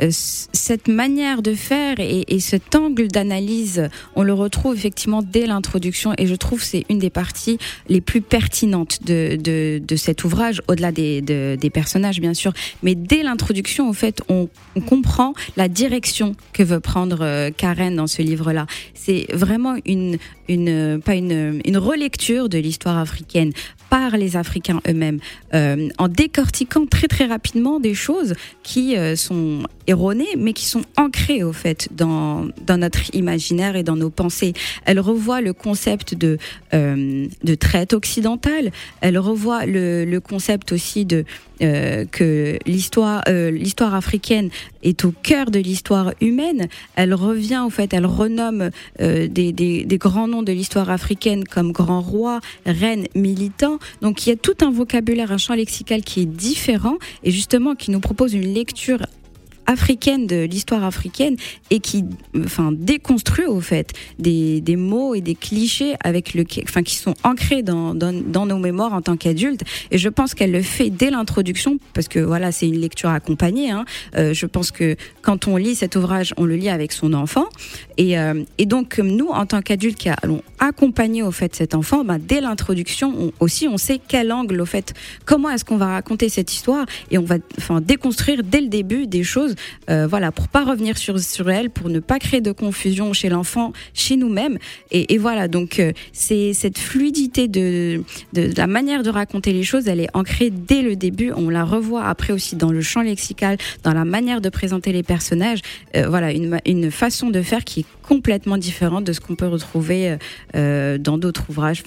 cette 0.09 0.87
manière 0.87 1.41
de 1.41 1.53
faire 1.53 1.95
et, 1.99 2.39
cet 2.39 2.75
angle 2.75 3.07
d'analyse, 3.07 3.89
on 4.15 4.23
le 4.23 4.33
retrouve 4.33 4.75
effectivement 4.75 5.21
dès 5.21 5.45
l'introduction 5.45 6.13
et 6.17 6.25
je 6.25 6.35
trouve 6.35 6.63
c'est 6.63 6.85
une 6.89 6.99
des 6.99 7.09
parties 7.09 7.57
les 7.89 8.01
plus 8.01 8.21
pertinentes 8.21 9.03
de, 9.03 9.81
cet 9.97 10.23
ouvrage, 10.23 10.61
au-delà 10.67 10.91
des, 10.91 11.71
personnages 11.73 12.19
bien 12.19 12.33
sûr, 12.33 12.53
mais 12.83 12.95
dès 12.95 13.23
l'introduction, 13.23 13.89
au 13.89 13.93
fait, 13.93 14.21
on, 14.29 14.49
comprend 14.87 15.33
la 15.57 15.67
direction 15.67 16.35
que 16.53 16.63
veut 16.63 16.79
prendre 16.79 17.19
euh, 17.21 17.51
Karen 17.55 17.95
dans 17.95 18.07
ce 18.07 18.21
livre-là. 18.21 18.65
C'est 18.93 19.27
vraiment 19.33 19.75
une, 19.85 20.17
une, 20.47 21.01
pas 21.03 21.15
une, 21.15 21.61
une 21.65 21.77
relecture 21.77 22.47
de 22.47 22.57
l'histoire 22.57 22.97
africaine 22.97 23.51
par 23.89 24.17
les 24.17 24.35
Africains 24.35 24.81
eux-mêmes, 24.87 25.19
euh, 25.53 25.89
en 25.97 26.07
décortiquant 26.07 26.85
très 26.85 27.07
très 27.07 27.25
rapidement 27.25 27.79
des 27.79 27.93
choses 27.93 28.35
qui 28.63 28.95
sont 29.15 29.63
erronées, 29.87 30.35
mais 30.37 30.53
qui 30.53 30.65
sont 30.65 30.83
ancrées 30.97 31.43
au 31.43 31.53
fait 31.53 31.89
dans, 31.91 32.47
dans 32.65 32.77
notre 32.77 33.13
imaginaire 33.15 33.75
et 33.75 33.83
dans 33.83 33.95
nos 33.95 34.09
pensées. 34.09 34.53
Elle 34.85 34.99
revoit 34.99 35.41
le 35.41 35.53
concept 35.53 36.15
de, 36.15 36.37
euh, 36.73 37.27
de 37.43 37.55
traite 37.55 37.93
occidentale, 37.93 38.71
elle 39.01 39.17
revoit 39.17 39.65
le, 39.65 40.05
le 40.05 40.19
concept 40.19 40.71
aussi 40.71 41.05
de 41.05 41.25
euh, 41.61 42.05
que 42.05 42.57
l'histoire 42.65 43.23
euh, 43.27 43.51
l'histoire 43.51 43.93
africaine 43.93 44.49
est 44.83 45.03
au 45.03 45.11
cœur 45.11 45.51
de 45.51 45.59
l'histoire 45.59 46.13
humaine. 46.21 46.67
Elle 46.95 47.13
revient 47.13 47.63
au 47.65 47.69
fait, 47.69 47.93
elle 47.93 48.05
renomme 48.05 48.69
euh, 49.01 49.27
des, 49.27 49.51
des, 49.51 49.83
des, 49.83 49.97
grands 49.97 50.27
noms 50.27 50.43
de 50.43 50.53
l'histoire 50.53 50.89
africaine 50.89 51.43
comme 51.43 51.71
grands 51.71 52.01
rois, 52.01 52.39
reines, 52.65 53.07
militants. 53.15 53.79
Donc 54.01 54.25
il 54.25 54.29
y 54.29 54.31
a 54.31 54.35
tout 54.35 54.55
un 54.61 54.71
vocabulaire, 54.71 55.31
un 55.31 55.37
champ 55.37 55.53
lexical 55.53 56.01
qui 56.01 56.21
est 56.21 56.25
différent 56.25 56.97
et 57.23 57.31
justement 57.31 57.75
qui 57.75 57.91
nous 57.91 57.99
propose 57.99 58.33
une 58.33 58.53
lecture 58.53 58.99
africaine 59.69 60.25
de 60.25 60.45
l'histoire 60.45 60.83
africaine 60.83 61.35
et 61.69 61.79
qui 61.79 62.03
enfin 62.43 62.71
déconstruit 62.71 63.45
au 63.45 63.61
fait 63.61 63.93
des, 64.17 64.61
des 64.61 64.75
mots 64.75 65.13
et 65.13 65.21
des 65.21 65.35
clichés 65.35 65.93
avec 66.03 66.33
le 66.33 66.43
enfin 66.63 66.81
qui 66.81 66.95
sont 66.95 67.13
ancrés 67.23 67.61
dans, 67.61 67.93
dans, 67.93 68.45
nos 68.47 68.57
mémoires 68.57 68.93
en 68.93 69.01
tant 69.03 69.15
qu'adultes 69.15 69.63
et 69.91 69.99
je 69.99 70.09
pense 70.09 70.33
qu'elle 70.33 70.51
le 70.51 70.63
fait 70.63 70.89
dès 70.89 71.11
l'introduction 71.11 71.77
parce 71.93 72.07
que 72.07 72.17
voilà 72.17 72.51
c'est 72.51 72.67
une 72.67 72.79
lecture 72.79 73.09
accompagnée 73.09 73.69
hein. 73.69 73.85
Euh, 74.15 74.33
je 74.33 74.47
pense 74.47 74.71
que 74.71 74.95
quand 75.21 75.47
on 75.47 75.55
lit 75.55 75.75
cet 75.75 75.95
ouvrage 75.95 76.33
on 76.37 76.45
le 76.45 76.55
lit 76.55 76.69
avec 76.69 76.91
son 76.91 77.13
enfant 77.13 77.45
et, 77.97 78.17
euh, 78.17 78.43
et 78.57 78.65
donc 78.65 78.97
nous 78.97 79.27
en 79.27 79.45
tant 79.45 79.61
qu'adultes 79.61 79.99
qui 79.99 80.09
allons 80.09 80.41
accompagner 80.57 81.21
au 81.21 81.31
fait 81.31 81.55
cet 81.55 81.75
enfant 81.75 82.03
bah, 82.03 82.17
dès 82.19 82.41
l'introduction 82.41 83.31
aussi 83.39 83.67
on 83.67 83.77
sait 83.77 83.99
quel 84.05 84.31
angle 84.31 84.59
au 84.61 84.65
fait 84.65 84.95
comment 85.25 85.51
est-ce 85.51 85.63
qu'on 85.63 85.77
va 85.77 85.89
raconter 85.89 86.27
cette 86.29 86.51
histoire 86.51 86.87
et 87.11 87.19
on 87.19 87.23
va 87.23 87.35
enfin 87.59 87.81
déconstruire 87.81 88.41
dès 88.43 88.61
le 88.61 88.67
début 88.67 89.05
des 89.05 89.23
choses 89.23 89.53
euh, 89.89 90.07
voilà, 90.07 90.31
pour 90.31 90.47
pas 90.47 90.63
revenir 90.63 90.97
sur, 90.97 91.19
sur 91.19 91.49
elle, 91.49 91.69
pour 91.69 91.89
ne 91.89 91.99
pas 91.99 92.19
créer 92.19 92.41
de 92.41 92.51
confusion 92.51 93.13
chez 93.13 93.29
l'enfant, 93.29 93.73
chez 93.93 94.17
nous-mêmes. 94.17 94.57
Et, 94.91 95.17
voilà, 95.17 95.47
donc 95.47 95.79
euh, 95.79 95.91
c'est 96.13 96.53
cette 96.53 96.77
fluidité 96.77 97.47
de, 97.47 98.03
de, 98.33 98.51
la 98.55 98.67
manière 98.67 99.03
de 99.03 99.09
raconter 99.09 99.53
les 99.53 99.63
choses, 99.63 99.87
elle 99.87 99.99
est 99.99 100.09
ancrée 100.13 100.49
dès 100.49 100.81
le 100.81 100.95
début. 100.95 101.31
On 101.35 101.49
la 101.49 101.63
revoit 101.63 102.05
après 102.05 102.33
aussi 102.33 102.55
dans 102.55 102.71
le 102.71 102.81
champ 102.81 103.01
lexical, 103.01 103.57
dans 103.83 103.93
la 103.93 104.05
manière 104.05 104.41
de 104.41 104.49
présenter 104.49 104.91
les 104.91 105.03
personnages. 105.03 105.59
Euh, 105.95 106.07
voilà, 106.07 106.31
une, 106.31 106.59
une 106.65 106.91
façon 106.91 107.29
de 107.29 107.41
faire 107.41 107.63
qui 107.63 107.81
est 107.81 107.85
complètement 108.09 108.57
différente 108.57 109.03
de 109.03 109.13
ce 109.13 109.21
qu'on 109.21 109.35
peut 109.35 109.47
retrouver 109.47 110.17
dans 110.53 111.17
d'autres 111.17 111.43
ouvrages, 111.49 111.83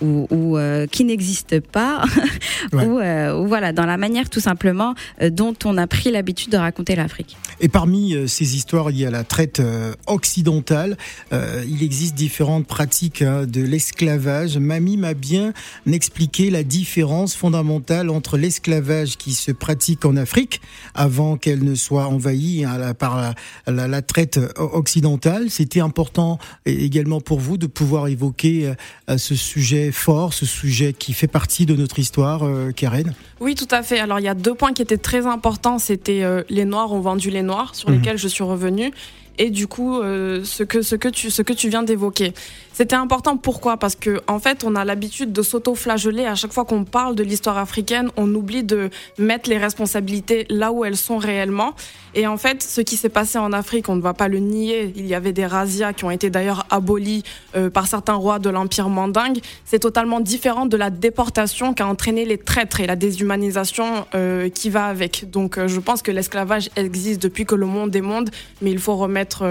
ou, 0.00 0.26
ou 0.30 0.58
qui 0.90 1.04
n'existent 1.04 1.58
pas, 1.70 2.02
ou, 2.72 3.00
voilà, 3.46 3.72
dans 3.72 3.86
la 3.86 3.98
manière 3.98 4.30
tout 4.30 4.40
simplement 4.40 4.94
dont 5.30 5.54
on 5.64 5.76
a 5.76 5.86
pris 5.86 6.10
l'habitude 6.10 6.50
de 6.50 6.56
raconter 6.56 6.96
l'Afrique. 6.96 7.36
Et 7.60 7.68
parmi 7.68 8.14
euh, 8.14 8.26
ces 8.26 8.56
histoires, 8.56 8.90
il 8.90 8.98
y 8.98 9.04
a 9.04 9.10
la 9.10 9.24
traite 9.24 9.60
euh, 9.60 9.92
occidentale. 10.06 10.96
Euh, 11.32 11.62
il 11.68 11.82
existe 11.82 12.14
différentes 12.14 12.66
pratiques 12.66 13.22
hein, 13.22 13.44
de 13.46 13.60
l'esclavage. 13.60 14.56
Mamie 14.56 14.96
m'a 14.96 15.14
bien 15.14 15.52
expliqué 15.90 16.50
la 16.50 16.62
différence 16.62 17.34
fondamentale 17.34 18.08
entre 18.08 18.38
l'esclavage 18.38 19.16
qui 19.16 19.34
se 19.34 19.52
pratique 19.52 20.04
en 20.04 20.16
Afrique 20.16 20.60
avant 20.94 21.36
qu'elle 21.36 21.62
ne 21.62 21.74
soit 21.74 22.06
envahie 22.06 22.64
hein, 22.64 22.94
par 22.94 23.34
la, 23.66 24.02
traite 24.02 24.40
occidentale. 24.56 25.49
C'était 25.50 25.80
important 25.80 26.38
également 26.64 27.20
pour 27.20 27.40
vous 27.40 27.58
de 27.58 27.66
pouvoir 27.66 28.08
évoquer 28.08 28.72
ce 29.16 29.34
sujet 29.34 29.92
fort, 29.92 30.32
ce 30.32 30.46
sujet 30.46 30.92
qui 30.92 31.12
fait 31.12 31.26
partie 31.26 31.66
de 31.66 31.74
notre 31.74 31.98
histoire, 31.98 32.42
Karen? 32.74 33.14
Oui, 33.40 33.54
tout 33.54 33.68
à 33.70 33.82
fait. 33.82 33.98
Alors 33.98 34.18
il 34.18 34.24
y 34.24 34.28
a 34.28 34.34
deux 34.34 34.54
points 34.54 34.72
qui 34.72 34.82
étaient 34.82 34.96
très 34.96 35.26
importants. 35.26 35.78
C'était 35.78 36.24
les 36.48 36.64
Noirs 36.64 36.92
ont 36.92 37.00
vendu 37.00 37.30
les 37.30 37.42
noirs, 37.42 37.74
sur 37.74 37.90
mhm. 37.90 37.96
lesquels 37.96 38.18
je 38.18 38.28
suis 38.28 38.44
revenue, 38.44 38.92
et 39.38 39.50
du 39.50 39.66
coup 39.66 39.98
euh, 39.98 40.44
ce 40.44 40.62
que 40.62 40.82
ce 40.82 40.94
que 40.94 41.08
tu 41.08 41.30
ce 41.30 41.42
que 41.42 41.52
tu 41.52 41.68
viens 41.68 41.82
d'évoquer. 41.82 42.32
C'était 42.80 42.96
important 42.96 43.36
pourquoi? 43.36 43.76
Parce 43.76 43.94
que 43.94 44.22
en 44.26 44.38
fait, 44.38 44.64
on 44.64 44.74
a 44.74 44.86
l'habitude 44.86 45.34
de 45.34 45.42
s'auto-flageller 45.42 46.24
à 46.24 46.34
chaque 46.34 46.54
fois 46.54 46.64
qu'on 46.64 46.84
parle 46.84 47.14
de 47.14 47.22
l'histoire 47.22 47.58
africaine, 47.58 48.08
on 48.16 48.34
oublie 48.34 48.64
de 48.64 48.88
mettre 49.18 49.50
les 49.50 49.58
responsabilités 49.58 50.46
là 50.48 50.72
où 50.72 50.82
elles 50.86 50.96
sont 50.96 51.18
réellement. 51.18 51.74
Et 52.14 52.26
en 52.26 52.38
fait, 52.38 52.62
ce 52.62 52.80
qui 52.80 52.96
s'est 52.96 53.10
passé 53.10 53.36
en 53.36 53.52
Afrique, 53.52 53.90
on 53.90 53.96
ne 53.96 54.00
va 54.00 54.14
pas 54.14 54.28
le 54.28 54.38
nier, 54.38 54.94
il 54.96 55.06
y 55.06 55.14
avait 55.14 55.34
des 55.34 55.44
razzias 55.44 55.92
qui 55.92 56.04
ont 56.04 56.10
été 56.10 56.30
d'ailleurs 56.30 56.64
abolies 56.70 57.22
euh, 57.54 57.68
par 57.68 57.86
certains 57.86 58.14
rois 58.14 58.38
de 58.38 58.48
l'empire 58.48 58.88
mandingue. 58.88 59.40
C'est 59.66 59.80
totalement 59.80 60.20
différent 60.20 60.64
de 60.64 60.78
la 60.78 60.88
déportation 60.88 61.74
qui 61.74 61.82
a 61.82 61.86
entraîné 61.86 62.24
les 62.24 62.38
traîtres 62.38 62.80
et 62.80 62.86
la 62.86 62.96
déshumanisation 62.96 64.06
euh, 64.14 64.48
qui 64.48 64.70
va 64.70 64.86
avec. 64.86 65.30
Donc 65.30 65.58
euh, 65.58 65.68
je 65.68 65.80
pense 65.80 66.00
que 66.00 66.12
l'esclavage 66.12 66.70
existe 66.76 67.20
depuis 67.20 67.44
que 67.44 67.54
le 67.54 67.66
monde 67.66 67.94
est 67.94 68.00
monde, 68.00 68.30
mais 68.62 68.70
il 68.70 68.78
faut 68.78 68.96
remettre 68.96 69.44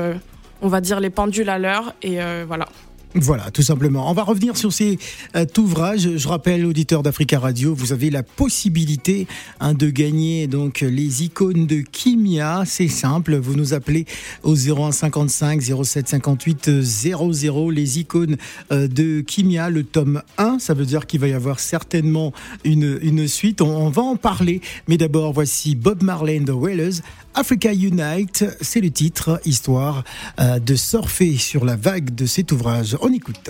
on 0.64 0.68
va 0.68 0.82
dire 0.82 1.00
les 1.00 1.12
pendules 1.12 1.50
à 1.50 1.60
l'heure 1.60 1.94
et 2.02 2.18
voilà. 2.48 2.66
Voilà, 3.16 3.50
tout 3.50 3.63
simplement. 3.63 4.08
On 4.08 4.13
va 4.13 4.22
revenir 4.22 4.56
sur 4.56 4.72
cet 4.72 5.00
euh, 5.36 5.46
ouvrage. 5.58 6.18
Je 6.18 6.28
rappelle, 6.28 6.63
auditeur 6.63 7.01
d'Africa 7.01 7.39
Radio, 7.39 7.74
vous 7.74 7.92
avez 7.92 8.12
la 8.12 8.22
possibilité 8.22 9.25
hein, 9.60 9.74
de 9.74 9.89
gagner 9.89 10.46
donc 10.46 10.82
les 10.82 11.24
icônes 11.24 11.66
de 11.66 11.78
Kimia. 11.82 12.66
C'est 12.68 12.88
simple, 12.88 13.36
vous 13.38 13.56
nous 13.56 13.74
appelez 13.74 14.06
au 14.44 14.54
0155 14.56 15.60
0758 15.60 16.82
00 16.84 17.72
les 17.72 18.00
icônes 18.00 18.38
euh, 18.72 18.88
de 18.88 19.22
Kimia, 19.22 19.72
le 19.72 19.84
tome 19.84 20.22
1. 20.38 20.60
Ça 20.60 20.75
veut 20.75 20.86
dire 20.86 21.08
qu'il 21.08 21.20
va 21.20 21.30
y 21.30 21.34
avoir 21.34 21.60
certainement 21.60 22.32
une, 22.63 23.00
une 23.01 23.28
suite. 23.28 23.62
On, 23.62 23.89
va 23.89 24.04
en 24.04 24.18
parler. 24.18 24.62
Mais 24.88 24.98
d'abord, 24.98 25.34
voici 25.34 25.75
Bob 25.75 26.04
Marley 26.04 26.39
and 26.39 26.46
the 26.46 26.51
Wailers. 26.51 27.01
Africa 27.36 27.74
Unite, 27.74 28.46
c'est 28.62 28.82
le 28.82 28.92
titre, 28.92 29.40
histoire 29.46 30.04
euh, 30.40 30.60
de 30.60 30.76
surfer 30.76 31.38
sur 31.38 31.66
la 31.66 31.76
vague 31.76 32.14
de 32.16 32.26
cet 32.26 32.52
ouvrage. 32.52 32.98
On 33.02 33.14
écoute. 33.14 33.50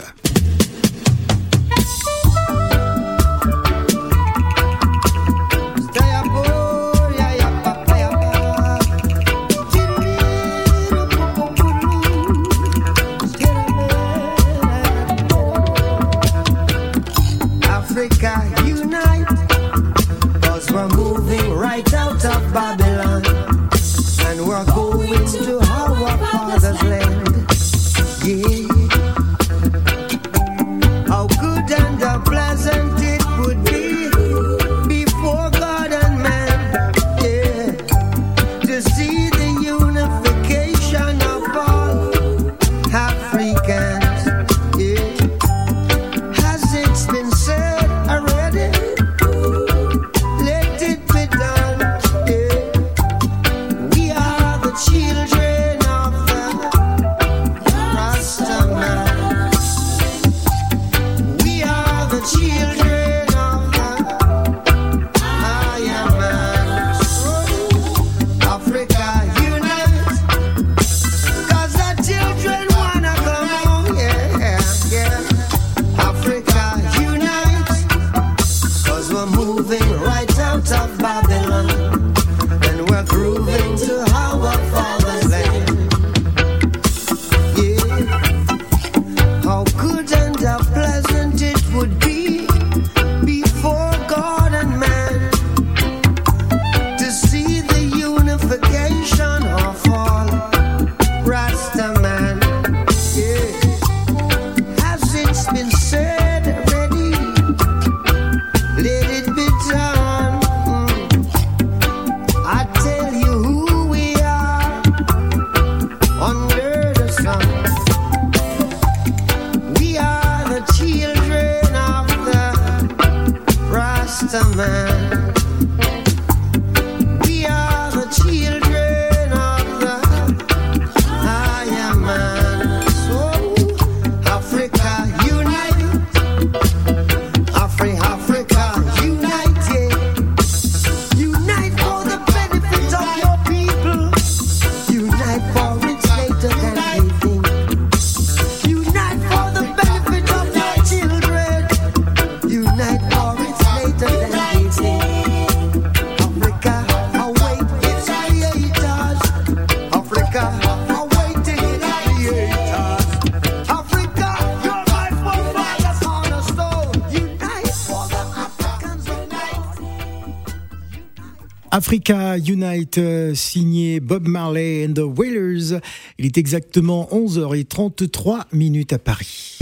Africa 171.80 172.38
Unite, 172.38 173.00
signé 173.36 174.02
Bob 174.02 174.28
Marley 174.28 174.86
and 174.86 174.96
the 174.96 175.00
Wailers. 175.00 175.80
Il 176.18 176.26
est 176.26 176.38
exactement 176.38 177.08
11h33 177.10 178.48
minutes 178.52 178.92
à 178.92 179.00
Paris. 179.00 179.58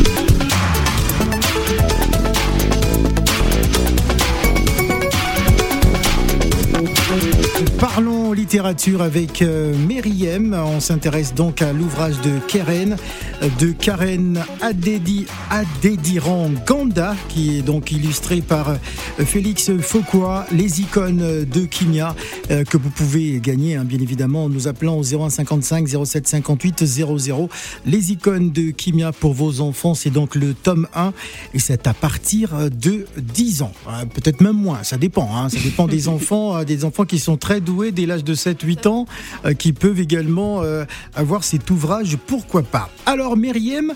Littérature 8.34 9.02
avec 9.02 9.42
euh, 9.42 9.74
Meriem. 9.88 10.54
On 10.54 10.80
s'intéresse 10.80 11.34
donc 11.34 11.62
à 11.62 11.74
l'ouvrage 11.74 12.20
de 12.22 12.40
Keren, 12.48 12.96
de 13.60 13.72
Karen 13.72 14.44
Adedi, 14.62 15.26
Adediran 15.50 16.50
Ganda, 16.66 17.16
qui 17.30 17.58
est 17.58 17.62
donc 17.62 17.92
illustré 17.92 18.42
par 18.42 18.70
euh, 18.70 18.76
Félix 19.26 19.72
Foucault, 19.80 20.28
les 20.52 20.82
icônes 20.82 21.46
de 21.46 21.66
Kimia, 21.66 22.16
euh, 22.52 22.64
que 22.64 22.78
vous 22.78 22.90
pouvez 22.90 23.40
gagner, 23.40 23.76
hein, 23.76 23.84
bien 23.86 24.00
évidemment, 24.00 24.46
en 24.46 24.50
nous 24.50 24.68
appelant 24.68 24.96
au 24.98 25.04
0155 25.04 25.88
07 26.06 26.28
58 26.28 26.86
00. 26.86 27.50
Les 27.86 28.12
icônes 28.12 28.52
de 28.52 28.72
Kimia 28.72 29.12
pour 29.12 29.34
vos 29.34 29.62
enfants, 29.62 29.94
c'est 29.94 30.10
donc 30.10 30.36
le 30.36 30.54
tome 30.54 30.88
1, 30.96 31.14
et 31.54 31.60
c'est 31.60 31.88
à 31.88 31.94
partir 31.94 32.70
de 32.70 33.06
10 33.18 33.62
ans. 33.62 33.72
Peut-être 34.14 34.42
même 34.42 34.58
moins, 34.58 34.84
ça 34.84 34.98
dépend. 34.98 35.30
hein. 35.36 35.50
Ça 35.50 35.60
dépend 35.64 35.88
des 35.88 36.08
enfants, 36.08 36.64
des 36.64 36.86
enfants 36.86 37.06
qui 37.06 37.20
sont 37.20 37.38
très 37.38 37.62
doués 37.62 37.92
dès 37.92 38.06
l'âge 38.06 38.17
de 38.24 38.36
7-8 38.36 38.88
ans, 38.88 39.06
euh, 39.46 39.54
qui 39.54 39.74
peuvent 39.74 40.00
également 40.00 40.62
euh, 40.62 40.86
avoir 41.16 41.44
cet 41.44 41.70
ouvrage, 41.70 42.18
pourquoi 42.28 42.64
pas. 42.64 42.90
Alors, 43.06 43.38
Myriam, 43.38 43.94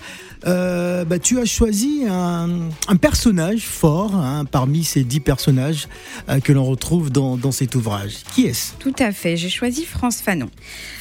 euh, 0.47 1.05
bah, 1.05 1.19
tu 1.19 1.39
as 1.39 1.45
choisi 1.45 2.03
un, 2.09 2.69
un 2.87 2.95
personnage 2.95 3.61
fort 3.61 4.15
hein, 4.15 4.45
parmi 4.49 4.83
ces 4.83 5.03
10 5.03 5.19
personnages 5.19 5.87
euh, 6.29 6.39
que 6.39 6.51
l'on 6.51 6.65
retrouve 6.65 7.11
dans, 7.11 7.37
dans 7.37 7.51
cet 7.51 7.75
ouvrage. 7.75 8.17
Qui 8.33 8.47
est-ce? 8.47 8.73
Tout 8.79 8.95
à 8.99 9.11
fait, 9.11 9.37
j'ai 9.37 9.49
choisi 9.49 9.85
France 9.85 10.21
Fanon. 10.21 10.49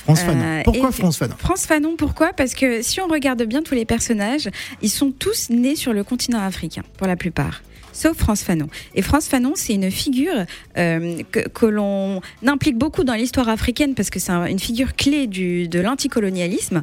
France 0.04 0.20
Fanon. 0.20 0.44
Euh, 0.44 0.62
Pourquoi 0.64 0.92
France 0.92 1.16
Fanon? 1.16 1.37
France 1.38 1.66
Fanon, 1.66 1.96
pourquoi? 1.96 2.33
Parce 2.35 2.54
que 2.54 2.83
si 2.83 3.00
on 3.00 3.06
regarde 3.06 3.42
bien 3.44 3.62
tous 3.62 3.74
les 3.74 3.87
personnages, 3.87 4.50
ils 4.83 4.90
sont 4.90 5.11
tous 5.11 5.48
nés 5.48 5.76
sur 5.76 5.92
le 5.92 6.04
continent 6.04 6.40
africain, 6.40 6.83
pour 6.98 7.06
la 7.06 7.16
plupart. 7.16 7.62
Sauf 7.92 8.16
France 8.16 8.42
Fanon. 8.42 8.68
Et 8.94 9.03
France 9.03 9.26
Fanon, 9.29 9.53
c'est 9.57 9.74
une 9.74 9.90
figure 9.90 10.44
euh, 10.79 11.22
que, 11.33 11.66
l'on 11.66 12.20
implique 12.46 12.76
beaucoup 12.79 13.05
dans 13.05 13.14
l'histoire 13.14 13.48
africaine 13.48 13.94
parce 13.94 14.11
que 14.11 14.18
c'est 14.20 14.33
un- 14.33 14.46
une 14.46 14.59
figure 14.61 14.94
clé 14.94 15.26
du, 15.26 15.68
de 15.68 15.81
l'anticolonialisme. 15.81 16.83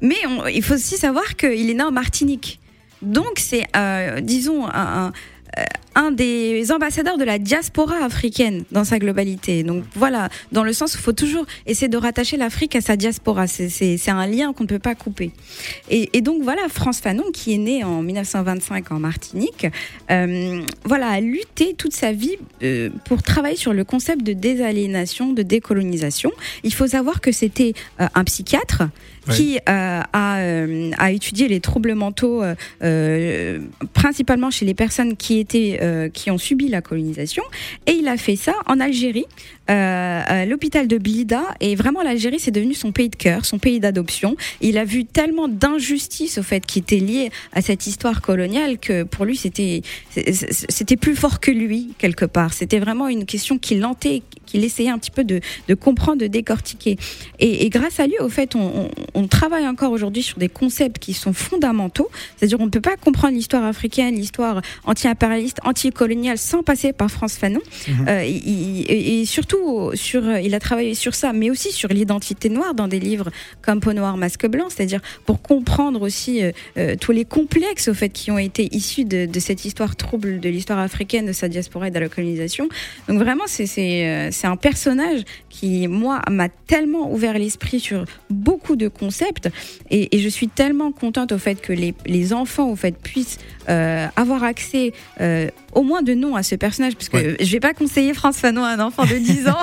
Mais 0.00 0.16
il 0.52 0.62
faut 0.62 0.74
aussi 0.74 0.96
savoir 0.96 1.36
qu'il 1.36 1.68
est 1.70 1.74
né 1.74 1.82
en 1.82 1.90
Martinique. 1.92 2.60
Donc 3.02 3.32
c'est, 3.38 3.64
euh, 3.76 4.20
disons, 4.20 4.66
un, 4.66 4.70
un- 5.06 5.12
euh, 5.58 5.62
un 5.98 6.12
des 6.12 6.70
ambassadeurs 6.70 7.18
de 7.18 7.24
la 7.24 7.38
diaspora 7.40 7.96
africaine 8.04 8.62
dans 8.70 8.84
sa 8.84 8.98
globalité. 9.00 9.64
Donc 9.64 9.82
voilà, 9.96 10.28
dans 10.52 10.62
le 10.62 10.72
sens 10.72 10.94
où 10.94 10.98
il 10.98 11.02
faut 11.02 11.12
toujours 11.12 11.44
essayer 11.66 11.88
de 11.88 11.96
rattacher 11.96 12.36
l'Afrique 12.36 12.76
à 12.76 12.80
sa 12.80 12.96
diaspora. 12.96 13.46
C'est- 13.48 13.98
un 14.08 14.26
lien 14.26 14.52
qu'on 14.52 14.62
ne 14.62 14.68
peut 14.68 14.78
pas 14.78 14.94
couper. 14.94 15.32
Et, 15.90 16.08
et 16.16 16.20
donc 16.22 16.42
voilà, 16.42 16.62
France 16.68 17.00
Fanon, 17.00 17.24
qui 17.32 17.52
est 17.54 17.58
né 17.58 17.82
en 17.84 18.00
1925 18.02 18.92
en 18.92 19.00
Martinique, 19.00 19.66
euh, 20.10 20.62
voilà, 20.84 21.08
a 21.08 21.20
lutté 21.20 21.74
toute 21.76 21.92
sa 21.94 22.12
vie 22.12 22.36
euh, 22.62 22.90
pour 23.04 23.22
travailler 23.22 23.56
sur 23.56 23.72
le 23.74 23.84
concept 23.84 24.22
de 24.22 24.32
désaliénation, 24.32 25.32
de 25.32 25.42
décolonisation. 25.42 26.30
Il 26.62 26.72
faut 26.72 26.86
savoir 26.86 27.20
que 27.20 27.32
c'était 27.32 27.72
euh, 28.00 28.06
un 28.14 28.22
psychiatre 28.24 28.84
Ouais. 29.26 29.34
qui 29.34 29.58
a, 29.66 30.06
a 30.14 31.10
étudié 31.12 31.48
les 31.48 31.60
troubles 31.60 31.92
mentaux 31.94 32.42
principalement 33.92 34.50
chez 34.50 34.64
les 34.64 34.72
personnes 34.74 35.16
qui 35.16 35.38
étaient 35.38 35.78
euh, 35.88 36.08
qui 36.08 36.30
ont 36.30 36.38
subi 36.38 36.68
la 36.68 36.82
colonisation. 36.82 37.42
Et 37.86 37.92
il 37.92 38.08
a 38.08 38.16
fait 38.16 38.36
ça 38.36 38.54
en 38.66 38.78
Algérie 38.80 39.26
euh, 39.70 40.44
l'hôpital 40.46 40.88
de 40.88 40.96
Blida 40.96 41.42
et 41.60 41.76
vraiment 41.76 42.02
l'Algérie 42.02 42.40
c'est 42.40 42.50
devenu 42.50 42.72
son 42.72 42.90
pays 42.90 43.10
de 43.10 43.16
cœur 43.16 43.44
son 43.44 43.58
pays 43.58 43.80
d'adoption. 43.80 44.36
Il 44.62 44.78
a 44.78 44.84
vu 44.84 45.04
tellement 45.04 45.46
d'injustices 45.46 46.38
au 46.38 46.42
fait 46.42 46.64
qui 46.64 46.78
étaient 46.78 46.96
liées 46.96 47.30
à 47.52 47.60
cette 47.60 47.86
histoire 47.86 48.22
coloniale 48.22 48.78
que 48.78 49.02
pour 49.02 49.26
lui 49.26 49.36
c'était 49.36 49.82
c'était 50.10 50.96
plus 50.96 51.14
fort 51.14 51.40
que 51.40 51.50
lui 51.50 51.90
quelque 51.98 52.24
part. 52.24 52.54
C'était 52.54 52.78
vraiment 52.78 53.08
une 53.08 53.26
question 53.26 53.58
qui 53.58 53.74
l'hantait 53.74 54.22
qu'il 54.48 54.64
essayait 54.64 54.90
un 54.90 54.98
petit 54.98 55.10
peu 55.12 55.24
de, 55.24 55.40
de 55.68 55.74
comprendre 55.74 56.18
de 56.18 56.26
décortiquer. 56.26 56.96
Et, 57.38 57.64
et 57.64 57.68
grâce 57.70 58.00
à 58.00 58.06
lui 58.06 58.18
au 58.20 58.28
fait 58.28 58.56
on, 58.56 58.66
on, 58.84 58.90
on 59.14 59.26
travaille 59.28 59.66
encore 59.68 59.92
aujourd'hui 59.92 60.22
sur 60.22 60.38
des 60.38 60.48
concepts 60.48 60.98
qui 60.98 61.12
sont 61.14 61.32
fondamentaux. 61.32 62.08
C'est-à-dire 62.36 62.58
on 62.60 62.66
ne 62.66 62.70
peut 62.70 62.80
pas 62.80 62.96
comprendre 62.96 63.34
l'histoire 63.34 63.64
africaine 63.64 64.14
l'histoire 64.14 64.62
anti-impérialiste 64.84 65.58
anti-coloniale 65.64 66.38
sans 66.38 66.62
passer 66.62 66.92
par 66.92 67.10
France 67.10 67.34
Fanon. 67.36 67.60
Euh, 68.08 68.24
il- 68.24 68.84
et, 68.88 69.20
et 69.20 69.24
surtout 69.26 69.90
sur 69.94 70.22
il 70.38 70.54
a 70.54 70.60
travaillé 70.60 70.94
sur 70.94 71.14
ça 71.14 71.32
mais 71.32 71.50
aussi 71.50 71.70
sur 71.72 71.88
l'identité 71.90 72.48
noire 72.48 72.74
dans 72.74 72.88
des 72.88 73.00
livres 73.00 73.30
comme 73.62 73.80
Peau 73.80 73.92
noire 73.92 74.16
masque 74.16 74.46
blanc. 74.46 74.66
C'est-à-dire 74.70 75.00
pour 75.26 75.42
comprendre 75.42 76.00
aussi 76.02 76.42
euh, 76.42 76.52
euh, 76.78 76.96
tous 76.98 77.12
les 77.12 77.24
complexes 77.24 77.88
au 77.88 77.94
fait 77.94 78.08
qui 78.08 78.30
ont 78.30 78.38
été 78.38 78.68
issus 78.74 79.04
de, 79.04 79.26
de 79.26 79.40
cette 79.40 79.64
histoire 79.64 79.94
trouble 79.96 80.40
de 80.40 80.48
l'histoire 80.48 80.78
africaine 80.78 81.26
de 81.26 81.32
sa 81.32 81.48
diaspora 81.48 81.88
et 81.88 81.90
de 81.90 81.98
la 81.98 82.08
colonisation. 82.08 82.68
Donc 83.08 83.18
vraiment 83.18 83.44
c'est 83.46 83.66
c'est 84.38 84.46
un 84.46 84.56
personnage 84.56 85.22
qui 85.48 85.88
moi 85.88 86.22
m'a 86.30 86.48
tellement 86.48 87.12
ouvert 87.12 87.36
l'esprit 87.38 87.80
sur 87.80 88.04
beaucoup 88.30 88.76
de 88.76 88.88
concepts. 88.88 89.50
Et, 89.90 90.16
et 90.16 90.20
je 90.20 90.28
suis 90.28 90.48
tellement 90.48 90.92
contente 90.92 91.32
au 91.32 91.38
fait 91.38 91.60
que 91.60 91.72
les, 91.72 91.94
les 92.06 92.32
enfants 92.32 92.70
au 92.70 92.76
fait 92.76 92.96
puissent 92.96 93.38
euh, 93.68 94.06
avoir 94.16 94.44
accès 94.44 94.92
euh, 95.20 95.48
au 95.78 95.82
moins 95.84 96.02
de 96.02 96.14
nom 96.14 96.34
à 96.36 96.42
ce 96.42 96.54
personnage 96.56 96.94
parce 96.96 97.08
que 97.08 97.16
Ouais. 97.18 97.36
je 97.40 97.52
vais 97.52 97.60
pas 97.60 97.74
conseiller 97.74 98.12
France 98.14 98.36
Fanon 98.38 98.64
à 98.64 98.70
un 98.70 98.80
enfant 98.80 99.04
de 99.04 99.16
10 99.16 99.48
ans 99.48 99.62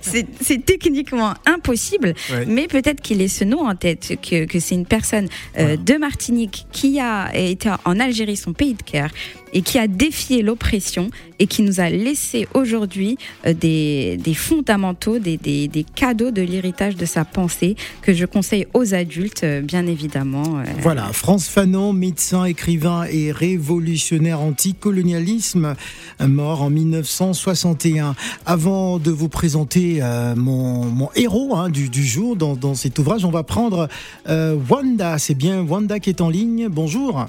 c'est 0.40 0.64
techniquement 0.64 1.34
impossible 1.46 2.14
Ouais. 2.32 2.44
mais 2.46 2.66
peut-être 2.66 3.00
qu'il 3.00 3.20
ait 3.22 3.28
ce 3.28 3.44
nom 3.44 3.60
en 3.68 3.74
tête 3.74 4.04
que, 4.22 4.44
que 4.44 4.58
c'est 4.60 4.74
une 4.74 4.86
personne 4.86 5.28
euh, 5.58 5.76
de 5.76 5.94
Martinique 5.94 6.66
qui 6.72 6.98
a 7.00 7.30
été 7.36 7.68
en 7.84 7.98
Algérie 8.00 8.36
son 8.36 8.52
pays 8.52 8.74
de 8.74 8.82
cœur 8.82 9.10
et 9.52 9.62
qui 9.62 9.78
a 9.80 9.88
défié 9.88 10.42
l'oppression 10.42 11.10
et 11.40 11.46
qui 11.48 11.62
nous 11.62 11.80
a 11.80 11.90
laissé 11.90 12.46
aujourd'hui 12.54 13.18
euh, 13.46 13.52
des, 13.52 14.16
des 14.16 14.34
fondamentaux, 14.34 15.18
des, 15.18 15.36
des, 15.38 15.66
des 15.66 15.82
cadeaux 15.84 16.30
de 16.30 16.40
l'héritage 16.42 16.94
de 16.94 17.04
sa 17.04 17.24
pensée 17.24 17.74
que 18.02 18.12
je 18.14 18.26
conseille 18.26 18.66
aux 18.74 18.94
adultes, 18.94 19.42
euh, 19.42 19.60
bien 19.60 19.86
évidemment. 19.88 20.62
Voilà, 20.78 21.06
France 21.12 21.48
Fanon, 21.48 21.92
médecin, 21.92 22.44
écrivain 22.44 23.06
et 23.10 23.32
révolutionnaire 23.32 24.40
anticolonialisme, 24.40 25.49
mort 25.56 26.62
en 26.62 26.70
1961. 26.70 28.14
Avant 28.46 28.98
de 28.98 29.10
vous 29.10 29.28
présenter 29.28 29.98
euh, 30.02 30.34
mon, 30.36 30.84
mon 30.84 31.08
héros 31.16 31.54
hein, 31.56 31.68
du, 31.68 31.88
du 31.88 32.02
jour 32.02 32.36
dans, 32.36 32.54
dans 32.54 32.74
cet 32.74 32.98
ouvrage, 32.98 33.24
on 33.24 33.30
va 33.30 33.42
prendre 33.42 33.88
euh, 34.28 34.56
Wanda. 34.70 35.18
C'est 35.18 35.36
bien 35.36 35.62
Wanda 35.62 35.98
qui 35.98 36.10
est 36.10 36.20
en 36.20 36.28
ligne. 36.30 36.68
Bonjour. 36.70 37.26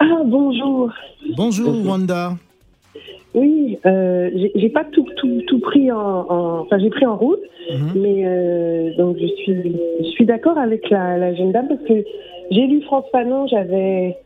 Ah, 0.00 0.22
bonjour. 0.26 0.90
Bonjour 1.36 1.86
Wanda. 1.86 2.34
Oui, 3.34 3.78
euh, 3.84 4.30
j'ai 4.54 4.68
pas 4.68 4.84
tout, 4.84 5.04
tout, 5.16 5.40
tout 5.48 5.58
pris 5.58 5.90
en, 5.90 5.98
en- 5.98 6.60
enfin 6.60 6.78
j'ai 6.78 6.90
pris 6.90 7.04
en 7.06 7.16
route, 7.16 7.40
Mhm. 7.72 7.92
mais 7.96 8.22
euh, 8.26 8.90
donc 8.96 9.16
je 9.18 9.26
suis, 9.42 9.74
je 10.00 10.04
suis 10.10 10.26
d'accord 10.26 10.56
avec 10.58 10.88
la, 10.90 11.16
la 11.18 11.34
jeune 11.34 11.50
dame 11.50 11.66
parce 11.66 11.80
que 11.80 12.04
j'ai 12.52 12.66
lu 12.68 12.82
France 12.82 13.06
Fanon, 13.10 13.46
j'avais 13.48 14.18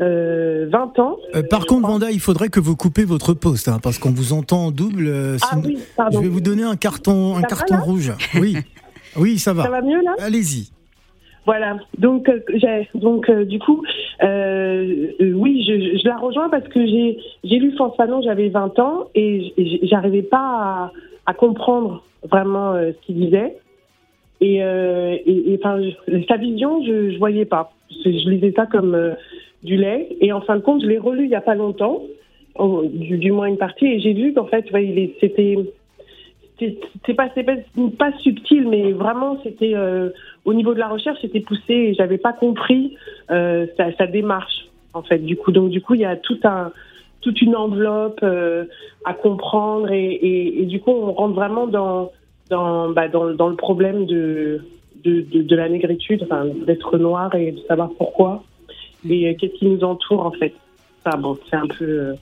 euh, 0.00 0.68
20 0.70 0.98
ans. 0.98 1.16
Euh, 1.34 1.42
par 1.48 1.66
contre, 1.66 1.88
Wanda, 1.88 2.10
il 2.10 2.20
faudrait 2.20 2.48
que 2.48 2.60
vous 2.60 2.76
coupez 2.76 3.04
votre 3.04 3.34
poste 3.34 3.68
hein, 3.68 3.78
parce 3.82 3.98
qu'on 3.98 4.12
vous 4.12 4.32
entend 4.32 4.66
en 4.66 4.70
double. 4.70 5.06
euh, 5.08 5.36
Ah 5.42 5.48
sinon- 5.50 5.62
oui, 5.66 5.78
Je 5.78 5.96
pardon. 5.96 6.20
vais 6.20 6.28
vous 6.28 6.40
donner 6.40 6.62
un 6.62 6.76
carton, 6.76 7.36
un 7.36 7.40
Ça 7.42 7.46
carton 7.48 7.76
rouge. 7.80 8.12
Oui, 8.40 8.56
oui, 9.16 9.38
ça 9.38 9.52
va. 9.52 9.64
Ça 9.64 9.70
va 9.70 9.82
mieux 9.82 10.00
là 10.02 10.14
Allez-y. 10.18 10.70
Voilà. 11.46 11.78
Donc, 11.96 12.28
euh, 12.28 12.40
donc 12.94 13.30
euh, 13.30 13.46
du 13.46 13.58
coup, 13.58 13.82
euh, 14.22 15.06
oui, 15.34 15.64
je, 15.66 16.06
la 16.06 16.18
rejoins 16.18 16.50
parce 16.50 16.68
que 16.68 16.84
j'ai, 16.86 17.58
lu 17.58 17.72
France 17.74 17.94
Fanon, 17.96 18.20
j'avais 18.20 18.50
20 18.50 18.78
ans 18.78 19.08
et 19.14 19.54
j'arrivais 19.84 20.22
pas 20.22 20.92
à, 21.24 21.32
comprendre 21.34 22.02
vraiment 22.30 22.74
ce 22.74 23.06
qu'il 23.06 23.16
disait. 23.16 23.56
Et, 24.42 24.62
enfin, 25.58 25.80
sa 26.28 26.36
vision, 26.36 26.84
je, 26.84 27.12
je 27.12 27.18
voyais 27.18 27.46
pas. 27.46 27.72
Je, 28.04 28.10
lisais 28.28 28.52
ça 28.54 28.66
comme 28.66 29.14
du 29.62 29.76
lait. 29.76 30.08
Et 30.20 30.32
en 30.32 30.40
fin 30.40 30.56
de 30.56 30.62
compte, 30.62 30.82
je 30.82 30.86
l'ai 30.86 30.98
relu 30.98 31.24
il 31.24 31.30
y 31.30 31.34
a 31.34 31.40
pas 31.40 31.54
longtemps, 31.54 32.02
du, 32.58 33.32
moins 33.32 33.46
une 33.46 33.56
partie, 33.56 33.86
et 33.86 34.00
j'ai 34.00 34.12
vu 34.12 34.32
qu'en 34.32 34.46
fait, 34.46 34.64
c'était 36.58 37.14
pas, 37.14 38.12
subtil, 38.18 38.68
mais 38.68 38.92
vraiment, 38.92 39.38
c'était 39.42 39.74
euh, 39.74 40.10
au 40.44 40.54
niveau 40.54 40.74
de 40.74 40.78
la 40.78 40.88
recherche, 40.88 41.18
c'était 41.20 41.40
poussé 41.40 41.72
et 41.72 41.94
j'avais 41.94 42.18
pas 42.18 42.32
compris 42.32 42.96
euh, 43.30 43.66
sa, 43.76 44.06
démarche, 44.06 44.66
en 44.92 45.02
fait. 45.02 45.18
Du 45.18 45.36
coup, 45.36 45.52
donc 45.52 45.70
du 45.70 45.80
coup, 45.80 45.94
il 45.94 46.00
y 46.00 46.04
a 46.04 46.16
toute 46.16 47.42
une 47.42 47.54
enveloppe 47.54 48.20
euh, 48.22 48.64
à 49.04 49.14
comprendre 49.14 49.90
et, 49.92 50.64
du 50.68 50.80
coup, 50.80 50.90
on 50.90 51.12
rentre 51.12 51.34
vraiment 51.34 51.66
dans, 51.68 52.10
bah, 52.50 53.06
le 53.06 53.54
problème 53.54 54.06
de, 54.06 54.60
la 55.04 55.68
négritude, 55.68 56.26
d'être 56.66 56.98
noir 56.98 57.32
et 57.36 57.52
de 57.52 57.60
savoir 57.68 57.90
pourquoi 57.96 58.42
et 59.08 59.36
qu'est-ce 59.36 59.54
qui 59.54 59.66
nous 59.66 59.82
entoure, 59.84 60.24
en 60.24 60.32
fait? 60.32 60.54
Ça, 61.04 61.16
bon, 61.16 61.38
c'est 61.50 61.56
un 61.56 61.66
peu 61.66 62.14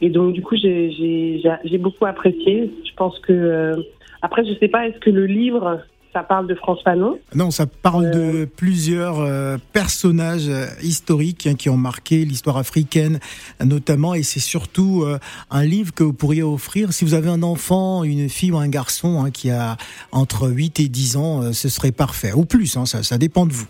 et 0.00 0.10
donc, 0.10 0.34
du 0.34 0.42
coup, 0.42 0.56
j'ai 0.56 1.78
beaucoup 1.78 2.06
apprécié. 2.06 2.70
Je 2.84 2.94
pense 2.94 3.18
que. 3.20 3.32
Euh, 3.32 3.82
après, 4.22 4.44
je 4.44 4.50
ne 4.50 4.56
sais 4.56 4.68
pas, 4.68 4.86
est-ce 4.86 4.98
que 4.98 5.10
le 5.10 5.26
livre, 5.26 5.80
ça 6.12 6.22
parle 6.22 6.46
de 6.46 6.54
France 6.54 6.80
Fanon? 6.82 7.18
Non, 7.34 7.50
ça 7.50 7.66
parle 7.66 8.10
de 8.10 8.42
euh. 8.42 8.46
plusieurs 8.46 9.20
euh, 9.20 9.56
personnages 9.72 10.50
historiques 10.82 11.46
hein, 11.46 11.54
qui 11.54 11.70
ont 11.70 11.76
marqué 11.76 12.24
l'histoire 12.24 12.56
africaine, 12.56 13.18
notamment. 13.64 14.14
Et 14.14 14.22
c'est 14.22 14.40
surtout 14.40 15.04
un 15.50 15.64
livre 15.64 15.94
que 15.94 16.04
vous 16.04 16.12
pourriez 16.12 16.42
offrir 16.42 16.92
si 16.92 17.04
vous 17.04 17.14
avez 17.14 17.28
un 17.28 17.42
enfant, 17.42 18.04
une 18.04 18.28
fille 18.28 18.52
ou 18.52 18.58
un 18.58 18.68
garçon 18.68 19.24
hein, 19.24 19.30
qui 19.30 19.50
a 19.50 19.76
entre 20.12 20.48
8 20.48 20.80
et 20.80 20.88
10 20.88 21.16
ans, 21.16 21.52
ce 21.52 21.68
serait 21.68 21.92
parfait. 21.92 22.32
Ou 22.34 22.44
plus, 22.44 22.76
hein, 22.76 22.86
ça, 22.86 23.02
ça 23.02 23.18
dépend 23.18 23.46
de 23.46 23.52
vous. 23.52 23.68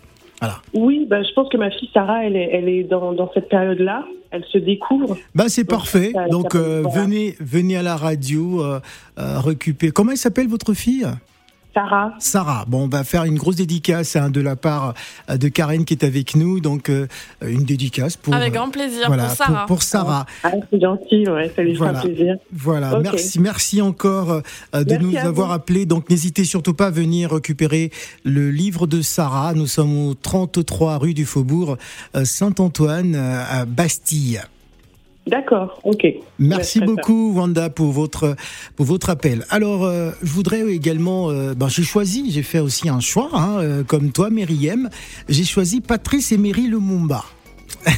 Oui, 0.73 1.05
bah, 1.09 1.23
je 1.23 1.31
pense 1.33 1.49
que 1.49 1.57
ma 1.57 1.71
fille 1.71 1.89
Sarah, 1.93 2.25
elle 2.25 2.35
est, 2.35 2.49
elle 2.51 2.69
est 2.69 2.83
dans, 2.83 3.13
dans 3.13 3.31
cette 3.33 3.49
période-là. 3.49 4.05
Elle 4.31 4.43
se 4.45 4.57
découvre. 4.57 5.17
Bah, 5.33 5.45
c'est 5.47 5.63
parfait. 5.63 6.11
Donc, 6.29 6.55
euh, 6.55 6.83
venez, 6.93 7.35
venez 7.39 7.77
à 7.77 7.83
la 7.83 7.95
radio 7.95 8.61
euh, 8.61 8.79
euh, 9.17 9.39
récupérer. 9.39 9.91
Comment 9.91 10.11
elle 10.11 10.17
s'appelle 10.17 10.47
votre 10.47 10.73
fille? 10.73 11.05
Sarah. 11.75 12.13
Sarah. 12.19 12.63
Bon, 12.69 12.85
on 12.85 12.87
va 12.87 13.03
faire 13.03 13.25
une 13.25 13.37
grosse 13.37 13.57
dédicace 13.57 14.15
hein, 14.15 14.29
de 14.29 14.39
la 14.39 14.55
part 14.55 14.93
euh, 15.29 15.35
de 15.35 15.49
Karen 15.49 15.83
qui 15.83 15.93
est 15.93 16.05
avec 16.05 16.37
nous. 16.37 16.61
Donc, 16.61 16.89
euh, 16.89 17.05
une 17.45 17.65
dédicace 17.65 18.15
pour. 18.15 18.33
Avec 18.33 18.53
grand 18.53 18.69
plaisir 18.69 19.07
pour 19.07 19.29
Sarah. 19.29 19.65
Pour, 19.65 19.83
Sarah. 19.83 20.25
Ah, 20.43 20.51
c'est 20.71 20.79
gentil, 20.79 21.27
ouais, 21.27 21.51
ça 21.53 21.63
lui 21.63 21.73
voilà. 21.73 21.99
fera 21.99 22.07
plaisir. 22.07 22.37
Voilà, 22.53 22.97
merci, 22.99 23.41
merci 23.41 23.81
encore 23.81 24.41
euh, 24.73 24.83
de 24.85 24.95
nous 24.95 25.17
avoir 25.17 25.51
appelés. 25.51 25.85
Donc, 25.85 26.09
n'hésitez 26.09 26.45
surtout 26.45 26.73
pas 26.73 26.87
à 26.87 26.91
venir 26.91 27.31
récupérer 27.31 27.91
le 28.23 28.51
livre 28.51 28.87
de 28.87 29.01
Sarah. 29.01 29.53
Nous 29.53 29.67
sommes 29.67 30.07
au 30.07 30.13
33 30.13 30.97
rue 30.97 31.13
du 31.13 31.25
Faubourg 31.25 31.77
Saint-Antoine 32.23 33.15
à 33.15 33.65
Bastille. 33.65 34.41
D'accord, 35.27 35.79
ok. 35.83 36.05
Merci 36.37 36.81
beaucoup 36.81 37.33
Wanda 37.33 37.71
pour 37.71 37.91
votre 37.91 38.35
pour 38.75 38.85
votre 38.85 39.09
appel. 39.09 39.43
Alors 39.49 39.83
euh, 39.83 40.11
je 40.21 40.31
voudrais 40.31 40.61
également, 40.71 41.31
euh, 41.31 41.55
ben, 41.55 41.67
j'ai 41.67 41.81
choisi, 41.81 42.29
j'ai 42.31 42.43
fait 42.43 42.59
aussi 42.59 42.89
un 42.89 42.99
choix, 42.99 43.29
hein, 43.33 43.57
euh, 43.59 43.83
comme 43.83 44.11
toi 44.11 44.29
Myriam, 44.29 44.89
j'ai 45.27 45.43
choisi 45.43 45.81
Patrice 45.81 46.31
Emery 46.31 46.67
Lumumba. 46.67 47.25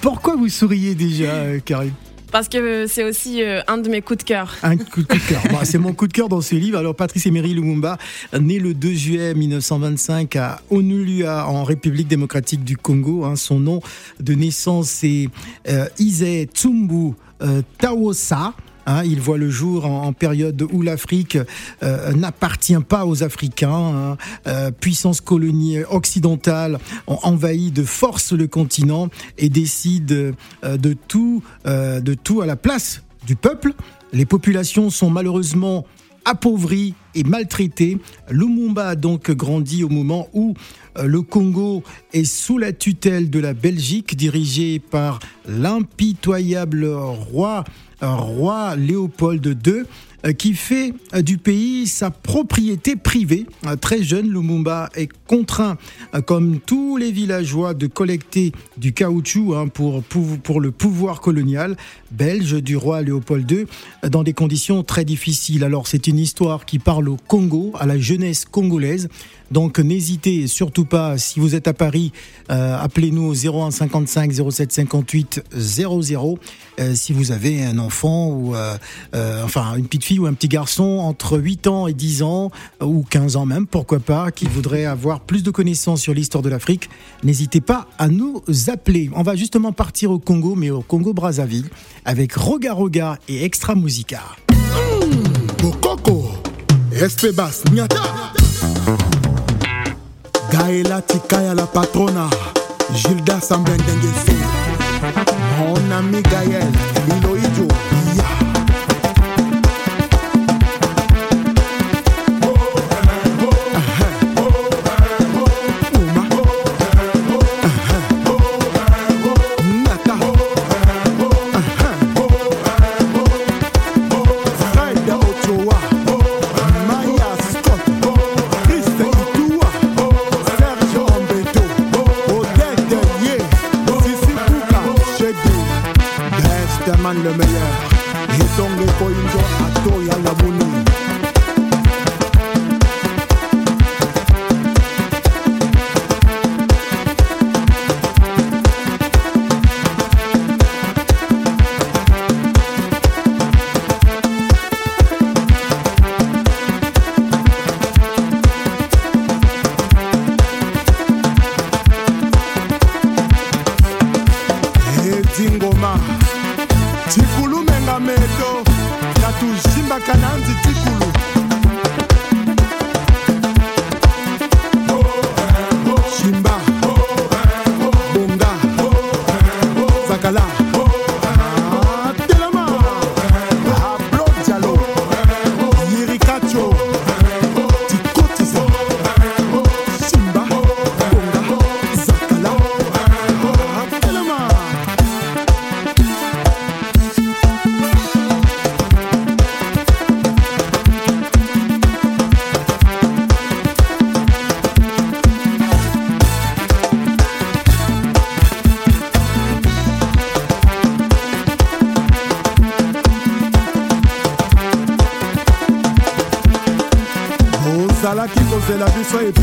pourquoi 0.00 0.36
vous 0.36 0.48
souriez 0.48 0.94
déjà, 0.94 1.58
Karim 1.64 1.92
parce 2.30 2.48
que 2.48 2.86
c'est 2.86 3.04
aussi 3.04 3.42
euh, 3.42 3.60
un 3.66 3.78
de 3.78 3.88
mes 3.88 4.02
coups 4.02 4.18
de 4.18 4.24
cœur. 4.24 4.56
Un 4.62 4.76
coup 4.76 5.02
de 5.02 5.06
cœur. 5.06 5.42
c'est 5.64 5.78
mon 5.78 5.92
coup 5.92 6.06
de 6.06 6.12
cœur 6.12 6.28
dans 6.28 6.40
ce 6.40 6.54
livre. 6.54 6.78
Alors, 6.78 6.94
Patrice 6.94 7.26
Emery 7.26 7.54
Lumumba, 7.54 7.98
né 8.38 8.58
le 8.58 8.74
2 8.74 8.92
juillet 8.92 9.34
1925 9.34 10.36
à 10.36 10.60
Onulua, 10.70 11.48
en 11.48 11.64
République 11.64 12.08
démocratique 12.08 12.64
du 12.64 12.76
Congo. 12.76 13.24
Hein. 13.24 13.36
son 13.36 13.60
nom 13.60 13.80
de 14.18 14.34
naissance 14.34 15.04
est 15.04 15.28
euh, 15.68 15.86
Ise 15.98 16.46
Tsumbu 16.52 17.14
euh, 17.42 17.62
Tawosa. 17.78 18.54
Hein, 18.86 19.02
il 19.04 19.20
voit 19.20 19.38
le 19.38 19.50
jour 19.50 19.86
en, 19.86 20.12
période 20.12 20.66
où 20.72 20.82
l'Afrique 20.82 21.38
euh, 21.82 22.12
n'appartient 22.12 22.80
pas 22.88 23.06
aux 23.06 23.22
Africains. 23.22 23.70
Hein. 23.70 24.16
Euh, 24.46 24.70
puissance 24.70 25.20
coloniale 25.20 25.86
occidentale 25.90 26.78
ont 27.06 27.18
envahi 27.22 27.70
de 27.70 27.84
force 27.84 28.32
le 28.32 28.46
continent 28.46 29.08
et 29.38 29.48
décide 29.48 30.34
euh, 30.64 30.76
de 30.76 30.94
tout, 31.08 31.42
de 31.64 32.14
tout 32.14 32.40
à 32.40 32.46
la 32.46 32.56
place 32.56 33.02
du 33.26 33.36
peuple. 33.36 33.72
Les 34.12 34.26
populations 34.26 34.90
sont 34.90 35.10
malheureusement 35.10 35.86
appauvries 36.24 36.94
et 37.14 37.24
maltraitées. 37.24 37.98
Lumumba 38.30 38.88
a 38.88 38.96
donc 38.96 39.30
grandi 39.30 39.84
au 39.84 39.88
moment 39.88 40.28
où 40.32 40.54
le 41.02 41.22
Congo 41.22 41.82
est 42.12 42.24
sous 42.24 42.58
la 42.58 42.72
tutelle 42.72 43.30
de 43.30 43.38
la 43.38 43.54
Belgique, 43.54 44.16
dirigée 44.16 44.78
par 44.78 45.20
l'impitoyable 45.46 46.86
roi 46.86 47.64
roi 48.02 48.76
Léopold 48.76 49.46
II 49.66 49.84
euh, 50.26 50.32
qui 50.32 50.52
fait 50.52 50.92
euh, 51.14 51.22
du 51.22 51.38
pays 51.38 51.86
sa 51.86 52.10
propriété 52.10 52.94
privée. 52.94 53.46
Euh, 53.66 53.76
très 53.76 54.02
jeune, 54.02 54.28
Lumumba 54.30 54.90
est 54.94 55.08
contraint, 55.26 55.78
comme 56.26 56.58
tous 56.60 56.98
les 56.98 57.10
villageois, 57.10 57.72
de 57.72 57.86
collecter 57.86 58.52
du 58.76 58.92
caoutchouc 58.92 59.54
hein, 59.54 59.68
pour, 59.68 60.02
pour, 60.02 60.60
le 60.60 60.72
pouvoir 60.72 61.20
colonial 61.20 61.76
belge 62.10 62.62
du 62.62 62.76
roi 62.76 63.00
Léopold 63.00 63.50
II 63.50 63.66
dans 64.10 64.22
des 64.22 64.34
conditions 64.34 64.82
très 64.82 65.04
difficiles. 65.04 65.64
Alors 65.64 65.86
c'est 65.86 66.06
une 66.06 66.18
histoire 66.18 66.66
qui 66.66 66.78
parle 66.78 67.08
au 67.08 67.16
Congo, 67.16 67.72
à 67.78 67.86
la 67.86 67.98
jeunesse 67.98 68.44
congolaise. 68.44 69.08
Donc 69.50 69.78
n'hésitez 69.78 70.46
surtout 70.46 70.84
pas, 70.84 71.18
si 71.18 71.40
vous 71.40 71.54
êtes 71.54 71.66
à 71.68 71.72
Paris, 71.72 72.12
appelez-nous 72.48 73.24
au 73.24 73.64
01 73.64 73.70
55 73.70 74.32
07 74.50 74.72
58 74.72 75.44
00. 75.52 76.38
si 76.94 77.12
vous 77.12 77.32
avez 77.32 77.64
un 77.64 77.78
enfant 77.78 78.28
ou 78.28 78.54
enfin 79.44 79.74
une 79.76 79.86
petite 79.86 80.04
fille 80.04 80.18
ou 80.18 80.26
un 80.26 80.34
petit 80.34 80.48
garçon 80.48 80.98
entre 81.00 81.38
8 81.38 81.66
ans 81.66 81.86
et 81.86 81.94
10 81.94 82.22
ans, 82.22 82.50
ou 82.80 83.04
15 83.08 83.36
ans 83.36 83.46
même, 83.46 83.66
pourquoi 83.66 83.98
pas, 83.98 84.30
qui 84.30 84.46
voudrait 84.46 84.84
avoir 84.84 85.20
plus 85.20 85.42
de 85.42 85.50
connaissances 85.50 86.00
sur 86.00 86.14
l'histoire 86.14 86.42
de 86.42 86.48
l'Afrique, 86.48 86.88
n'hésitez 87.24 87.60
pas 87.60 87.88
à 87.98 88.08
nous 88.08 88.42
appeler. 88.68 89.10
On 89.14 89.22
va 89.22 89.36
justement 89.36 89.72
partir 89.72 90.10
au 90.10 90.18
Congo, 90.18 90.54
mais 90.54 90.70
au 90.70 90.82
Congo-Brazzaville, 90.82 91.68
avec 92.04 92.34
Roga 92.34 92.72
Roga 92.72 93.18
et 93.28 93.44
Extra 93.44 93.74
Musica. 93.74 94.22
Nyata. 97.72 98.39
Gaëla 100.50 101.00
Tikaya 101.02 101.54
la 101.54 101.66
patrona, 101.66 102.28
Gilda 102.94 103.40
Sambendengese, 103.40 104.34
mon 105.58 105.90
ami 105.96 106.22
Gaël, 106.22 106.72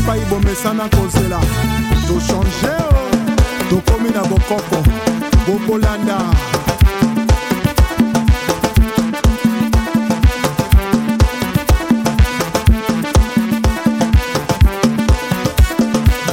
biso 0.08 0.14
epai 0.14 0.24
bomesana 0.30 0.88
kozela 0.88 1.40
tochange 2.06 2.74
o 2.80 3.70
tokomi 3.70 4.10
na 4.10 4.22
bokoko. 4.22 4.82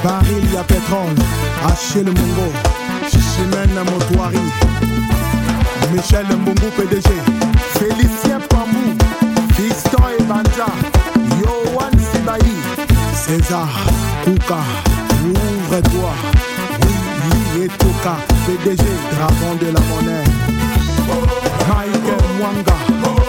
Baril 0.03 0.53
ya 0.53 0.63
pétrole 0.63 1.23
achille 1.67 2.11
mongo 2.11 2.53
motoari 3.91 4.39
michel 5.93 6.25
mbungu 6.25 6.71
pdg 6.77 7.09
félicien 7.73 8.24
césar 13.25 13.69
kuka 14.23 14.61
ouvre-toi 15.25 16.11
oui 17.55 17.63
etoka 17.65 18.13
pdg 18.45 18.83
dragon 19.13 19.55
de 19.61 19.67
la 19.73 19.81
monnaie. 19.89 20.29
Michael 21.67 22.25
mwanga 22.38 23.24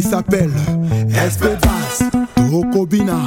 il 0.00 0.06
s'appelle 0.06 0.50
Espevas 1.10 2.08
Tokobina, 2.34 3.18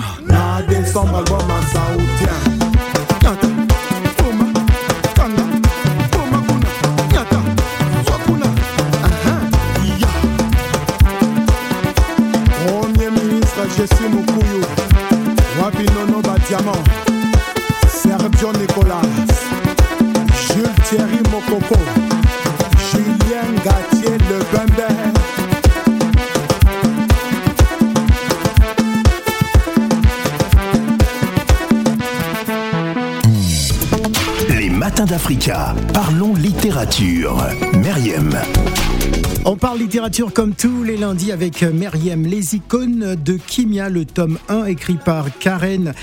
littérature 39.93 40.33
comme 40.33 40.55
tous 40.55 40.81
les 40.81 40.97
lundis 40.97 41.31
avec 41.31 41.61
Meriem, 41.61 42.25
les 42.25 42.55
icônes 42.55 43.13
de 43.13 43.37
Kimia, 43.37 43.89
le 43.89 44.05
tome 44.05 44.39
1 44.49 44.65
écrit 44.65 44.95
par 44.95 45.37
Karen 45.37 45.93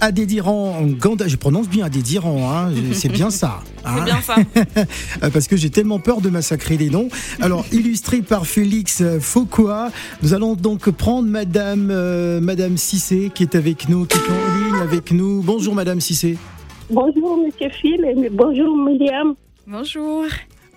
Adédiran 0.00 0.82
Ganda. 0.82 1.26
Je 1.26 1.34
prononce 1.34 1.68
bien 1.68 1.86
Adédiran, 1.86 2.48
hein, 2.48 2.70
c'est 2.92 3.08
bien 3.08 3.28
ça. 3.30 3.62
hein. 3.84 3.94
C'est 3.96 4.04
bien 4.04 4.20
ça. 4.20 4.36
Parce 5.32 5.48
que 5.48 5.56
j'ai 5.56 5.68
tellement 5.68 5.98
peur 5.98 6.20
de 6.20 6.28
massacrer 6.30 6.76
les 6.76 6.90
noms. 6.90 7.08
Alors, 7.40 7.64
illustré 7.72 8.22
par 8.22 8.46
Félix 8.46 9.02
Foucault, 9.18 9.88
nous 10.22 10.32
allons 10.32 10.54
donc 10.54 10.88
prendre 10.90 11.28
Madame, 11.28 11.88
euh, 11.90 12.40
Madame 12.40 12.76
Cissé 12.76 13.32
qui 13.34 13.42
est 13.42 13.56
avec 13.56 13.88
nous, 13.88 14.06
qui 14.06 14.16
est 14.16 14.30
en 14.30 14.70
ligne 14.70 14.80
avec 14.80 15.10
nous. 15.10 15.42
Bonjour 15.42 15.74
Madame 15.74 16.00
Cissé. 16.00 16.38
Bonjour, 16.88 17.36
monsieur 17.44 17.70
Phil, 17.70 18.04
et 18.04 18.28
bonjour, 18.30 18.76
Myriam. 18.76 19.34
Bonjour. 19.66 20.26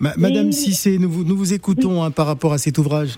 Ma- 0.00 0.14
Madame. 0.16 0.52
Cissé, 0.52 0.98
nous 0.98 1.10
vous, 1.10 1.24
nous 1.24 1.36
vous 1.36 1.52
écoutons 1.52 2.02
hein, 2.02 2.10
par 2.10 2.26
rapport 2.26 2.52
à 2.52 2.58
cet 2.58 2.78
ouvrage. 2.78 3.16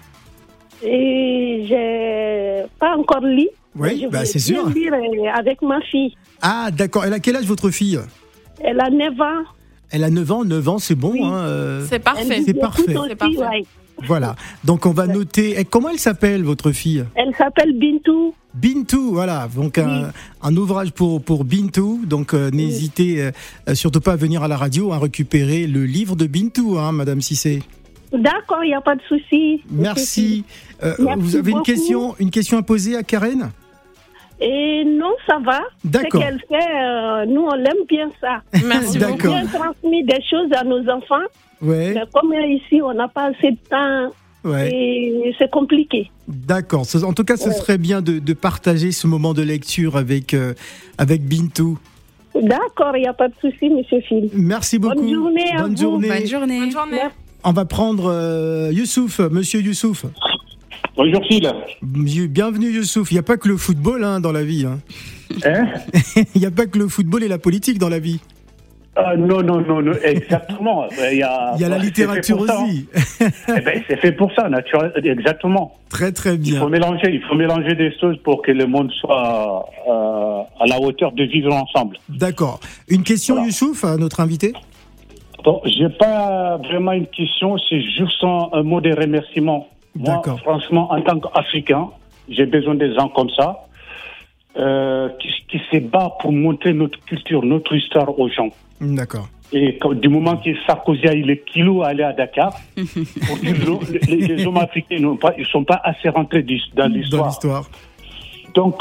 Et 0.83 1.65
j'ai 1.69 2.65
pas 2.79 2.97
encore 2.97 3.21
lu. 3.23 3.49
Oui, 3.75 4.01
Je 4.05 4.09
bah, 4.09 4.25
c'est 4.25 4.39
sûr. 4.39 4.69
lire 4.71 4.93
euh, 4.95 5.29
avec 5.35 5.61
ma 5.63 5.81
fille. 5.83 6.15
Ah, 6.41 6.71
d'accord. 6.71 7.05
Elle 7.05 7.13
a 7.13 7.19
quel 7.21 7.37
âge 7.37 7.45
votre 7.47 7.71
fille? 7.71 7.99
Elle 8.61 8.81
a 8.81 8.89
9 8.91 9.21
ans. 9.21 9.45
Elle 9.91 10.05
a 10.05 10.11
9 10.11 10.33
ans, 10.33 10.45
9 10.45 10.69
ans, 10.69 10.79
c'est 10.79 10.95
bon. 10.95 11.13
Oui. 11.13 11.21
hein, 11.23 11.33
euh, 11.45 11.87
C'est 11.89 11.99
parfait. 11.99 12.43
C'est 12.45 12.55
parfait. 12.55 12.83
aussi, 12.97 13.09
C'est 13.09 13.17
parfait. 13.17 13.37
ouais. 13.39 13.65
Voilà. 14.05 14.37
Donc 14.65 14.87
on 14.87 14.93
va 14.93 15.07
noter. 15.07 15.59
Et 15.59 15.65
comment 15.65 15.91
elle 15.91 15.99
s'appelle 15.99 16.43
votre 16.43 16.73
fille? 16.73 17.05
Elle 17.15 17.35
s'appelle 17.37 17.79
Bintou. 17.79 18.35
Bintou, 18.55 19.13
voilà. 19.13 19.49
Donc 19.55 19.79
un, 19.79 20.13
un 20.43 20.57
ouvrage 20.57 20.93
pour 20.93 21.23
pour 21.23 21.45
Bintou. 21.45 22.03
Donc 22.07 22.35
euh, 22.35 22.51
n'hésitez 22.51 23.31
euh, 23.69 23.75
surtout 23.75 24.01
pas 24.01 24.13
à 24.13 24.17
venir 24.17 24.43
à 24.43 24.49
la 24.49 24.57
radio 24.57 24.93
à 24.93 24.99
récupérer 24.99 25.67
le 25.67 25.85
livre 25.85 26.17
de 26.17 26.27
Bintou, 26.27 26.79
hein, 26.79 26.93
Madame 26.93 27.21
Cissé. 27.21 27.63
D'accord, 28.13 28.63
il 28.63 28.69
n'y 28.69 28.75
a 28.75 28.81
pas 28.81 28.95
de 28.95 29.03
souci. 29.09 29.63
Merci. 29.71 30.45
Euh, 30.83 30.95
Merci 30.99 31.21
vous 31.21 31.37
avez 31.37 31.51
une 31.51 31.63
question, 31.63 32.15
une 32.19 32.31
question 32.31 32.57
à 32.59 32.63
poser 32.63 32.97
à 32.97 33.03
Karen? 33.03 33.51
Et 34.41 34.85
non, 34.85 35.13
ça 35.27 35.39
va. 35.45 35.61
Ce 35.83 35.89
D'accord. 35.89 36.21
qu'elle 36.21 36.39
fait, 36.49 36.55
euh, 36.77 37.25
nous, 37.27 37.43
on 37.43 37.55
l'aime 37.55 37.85
bien 37.89 38.11
ça. 38.21 38.43
Merci 38.67 38.99
On 38.99 39.03
a 39.03 39.11
D'accord. 39.13 39.33
bien 39.35 39.47
transmis 39.47 40.05
des 40.05 40.21
choses 40.29 40.53
à 40.53 40.63
nos 40.65 40.81
enfants. 40.91 41.25
Ouais, 41.63 41.95
Mais 41.95 42.03
comme 42.13 42.35
ici, 42.35 42.83
on 42.83 42.93
n'a 42.93 43.09
pas 43.09 43.31
assez 43.31 43.53
de 43.53 43.59
temps 43.71 44.13
ouais. 44.45 44.71
et 44.71 45.35
c'est 45.39 45.51
compliqué. 45.51 46.11
D'accord. 46.29 46.85
Ce- 46.85 46.99
En 47.03 47.15
tout 47.15 47.25
cas, 47.25 47.37
ce 47.39 47.49
Ouais. 47.49 47.55
serait 47.55 47.79
bien 47.79 48.03
de, 48.03 48.19
de 48.19 48.33
partager 48.35 48.93
ce 48.93 49.07
moment 49.07 49.33
de 49.33 49.41
lecture 49.43 49.97
avec 49.97 50.35
euh, 50.35 50.53
avec 50.99 51.23
Bintou. 51.25 51.79
D'accord, 52.35 52.95
il 52.97 53.01
n'y 53.03 53.07
a 53.09 53.15
pas 53.15 53.29
de 53.29 53.35
souci, 53.41 53.71
monsieur 53.71 54.01
Phil. 54.03 54.29
Merci 54.35 54.79
beaucoup. 54.79 54.97
Bonne 54.97 55.15
journée 55.15 55.51
à 55.57 55.63
Bonne 55.63 55.75
vous. 55.75 55.81
journée. 55.83 56.09
Bonne 56.09 56.27
journée. 56.27 56.61
Bonne 56.61 56.71
journée. 56.73 56.99
On 57.45 57.53
va 57.53 57.65
prendre 57.65 58.11
euh, 58.13 58.71
Youssouf, 58.73 59.21
Monsieur 59.21 59.61
Youssouf. 59.63 60.05
Bonjour 60.97 61.23
Phil. 61.29 61.51
Bienvenue 61.83 62.71
Youssouf. 62.71 63.11
Il 63.11 63.15
n'y 63.15 63.19
a 63.21 63.23
pas 63.23 63.37
que 63.37 63.49
le 63.49 63.57
football 63.57 64.03
hein, 64.05 64.21
dans 64.21 64.33
la 64.33 64.43
vie. 64.45 64.65
hein. 64.67 64.79
Hein 65.45 65.67
Il 66.35 66.41
n'y 66.41 66.47
a 66.47 66.51
pas 66.51 66.67
que 66.67 66.79
le 66.79 66.89
football 66.89 67.23
et 67.23 67.29
la 67.29 67.39
politique 67.39 67.79
dans 67.79 67.89
la 67.89 67.99
vie. 67.99 68.21
Ah, 68.99 69.15
non, 69.15 69.43
non, 69.43 69.61
non, 69.61 69.83
non, 69.83 69.93
exactement. 70.03 70.87
Il 71.13 71.19
y 71.19 71.23
a, 71.23 71.53
Il 71.57 71.61
y 71.61 71.65
a 71.65 71.69
la 71.69 71.77
littérature 71.77 72.47
ça, 72.47 72.59
hein. 72.61 72.65
aussi. 72.65 72.87
Eh 73.21 73.61
ben, 73.61 73.83
c'est 73.87 73.99
fait 74.01 74.13
pour 74.13 74.33
ça, 74.35 74.49
naturel, 74.49 74.91
exactement. 75.05 75.75
Très 75.91 76.13
très 76.13 76.37
Il 76.37 76.57
faut 76.57 76.69
bien. 76.69 76.79
mélanger, 76.81 77.11
il 77.13 77.23
faut 77.29 77.35
mélanger 77.35 77.75
des 77.75 77.93
choses 78.01 78.17
pour 78.25 78.41
que 78.41 78.53
le 78.53 78.67
monde 78.67 78.91
soit 78.93 79.67
euh, 79.87 80.63
à 80.63 80.67
la 80.67 80.81
hauteur 80.81 81.13
de 81.13 81.25
vivre 81.25 81.53
ensemble. 81.53 81.99
D'accord. 82.09 82.59
Une 82.89 83.03
question 83.03 83.35
Voilà. 83.35 83.49
Youssouf 83.49 83.85
à 83.85 83.99
notre 83.99 84.21
invité? 84.21 84.55
Bon, 85.45 85.61
j'ai 85.67 85.91
pas 85.91 86.57
vraiment 86.57 86.93
une 86.93 87.07
question, 87.07 87.57
c'est 87.69 87.83
juste 87.83 88.25
un, 88.25 88.49
un 88.53 88.63
mot 88.63 88.81
de 88.81 88.91
remerciement. 88.99 89.69
Moi, 89.97 90.15
D'accord. 90.17 90.41
franchement, 90.41 90.93
en 90.93 91.01
tant 91.03 91.19
qu'Africain, 91.21 91.89
j'ai 92.29 92.47
besoin 92.47 92.75
des 92.75 92.95
gens 92.95 93.09
comme 93.09 93.31
ça, 93.31 93.67
euh, 94.59 95.09
qui, 95.21 95.29
qui 95.49 95.61
se 95.71 95.79
battent 95.79 96.19
pour 96.21 96.33
montrer 96.33 96.73
notre 96.73 96.99
culture, 97.05 97.43
notre 97.45 97.75
histoire 97.75 98.19
aux 98.19 98.29
gens. 98.29 98.49
D'accord. 98.81 99.29
Et 99.53 99.77
quand- 99.79 99.93
du 99.95 100.09
moment 100.09 100.37
que 100.39 100.51
Sarkozy 100.67 101.07
a 101.07 101.15
eu 101.15 101.23
le 101.23 101.35
kilo 101.37 101.83
à 101.83 101.89
aller 101.89 102.03
à 102.03 102.13
Dakar, 102.13 102.53
pour 102.77 103.37
dire, 103.39 103.55
l'eau- 103.67 103.81
les, 104.09 104.17
les 104.29 104.47
hommes 104.47 104.57
africains 104.57 104.99
ne 104.99 105.45
sont 105.45 105.65
pas 105.65 105.81
assez 105.85 106.09
rentrés 106.09 106.43
dans 106.43 106.89
Dans 106.89 106.95
l'histoire. 106.95 107.65
Donc, 108.55 108.75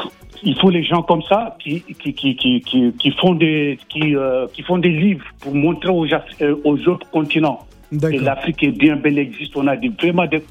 il 0.44 0.56
faut 0.60 0.70
les 0.70 0.84
gens 0.84 1.02
comme 1.02 1.22
ça 1.24 1.56
qui, 1.60 1.82
qui, 1.82 2.14
qui, 2.14 2.36
qui, 2.36 2.62
qui, 2.62 2.94
qui 2.98 3.12
font, 3.12 3.34
des, 3.36 3.78
qui, 3.90 4.16
euh, 4.16 4.48
qui 4.54 4.64
font 4.64 4.78
des 4.78 4.90
livres 4.90 5.26
pour 5.40 5.54
montrer 5.54 5.90
aux, 5.90 6.06
euh, 6.06 6.56
aux 6.64 6.88
autres 6.88 7.10
continents 7.12 7.60
D'accord. 7.98 8.22
l'Afrique 8.22 8.64
est 8.64 8.72
bien 8.72 8.96
belle, 8.96 9.18
existe. 9.20 9.56
On 9.56 9.68
a 9.68 9.76
des, 9.76 9.90
vraiment 9.90 10.26
des, 10.28 10.44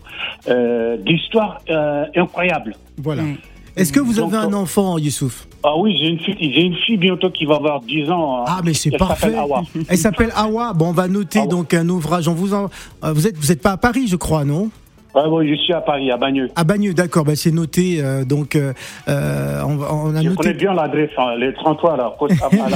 euh, 0.49 0.97
des 0.99 1.15
histoires 1.15 1.61
euh, 1.71 2.05
incroyables. 2.17 2.75
Voilà. 2.99 3.23
Mm. 3.23 3.37
Est-ce 3.77 3.93
que 3.93 3.99
vous 3.99 4.15
Donc, 4.15 4.33
avez 4.33 4.45
un 4.45 4.53
euh, 4.53 4.57
enfant, 4.57 4.99
Youssouf? 4.99 5.49
Ah 5.65 5.77
oui, 5.77 5.97
j'ai 5.99 6.09
une 6.11 6.21
fille, 6.21 6.37
j'ai 6.39 6.61
une 6.63 6.77
fille 6.77 6.97
bientôt 6.97 7.29
qui 7.31 7.45
va 7.45 7.57
avoir 7.57 7.81
10 7.81 8.09
ans. 8.11 8.39
hein. 8.41 8.45
Ah, 8.47 8.61
mais 8.65 8.73
c'est 8.73 8.97
parfait. 8.97 9.35
Awa. 9.35 9.63
Elle 9.89 9.99
s'appelle 9.99 10.31
Awa. 10.37 10.73
Bon, 10.75 10.91
on 10.91 10.93
va 10.93 11.09
noter 11.09 11.41
Awa. 11.41 11.49
donc 11.49 11.75
un 11.75 11.89
ouvrage. 11.89 12.29
On 12.29 12.35
vous 12.35 12.55
en... 12.55 12.69
vous 13.03 13.27
êtes 13.27 13.37
vous 13.37 13.51
êtes 13.51 13.61
pas 13.63 13.73
à 13.73 13.77
Paris, 13.77 14.07
je 14.07 14.15
crois, 14.17 14.45
non? 14.45 14.71
Ah 15.17 15.29
oui, 15.29 15.49
je 15.49 15.55
suis 15.63 15.73
à 15.73 15.81
Paris, 15.81 16.11
à 16.11 16.17
Bagneux. 16.17 16.51
À 16.57 16.65
Bagneux, 16.65 16.93
d'accord, 16.93 17.25
bah, 17.25 17.37
c'est 17.37 17.53
noté. 17.53 17.99
Euh, 18.01 18.25
donc, 18.25 18.57
euh, 18.57 18.73
euh 19.09 19.63
on, 19.65 19.79
on, 19.79 20.15
a 20.15 20.21
je 20.23 20.29
noté... 20.29 20.37
connais 20.37 20.55
bien 20.55 20.75
l'adresse, 20.75 21.11
hein, 21.17 21.37
les 21.39 21.53
33 21.55 21.97
là, 21.97 22.05
à, 22.05 22.67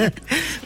à 0.00 0.10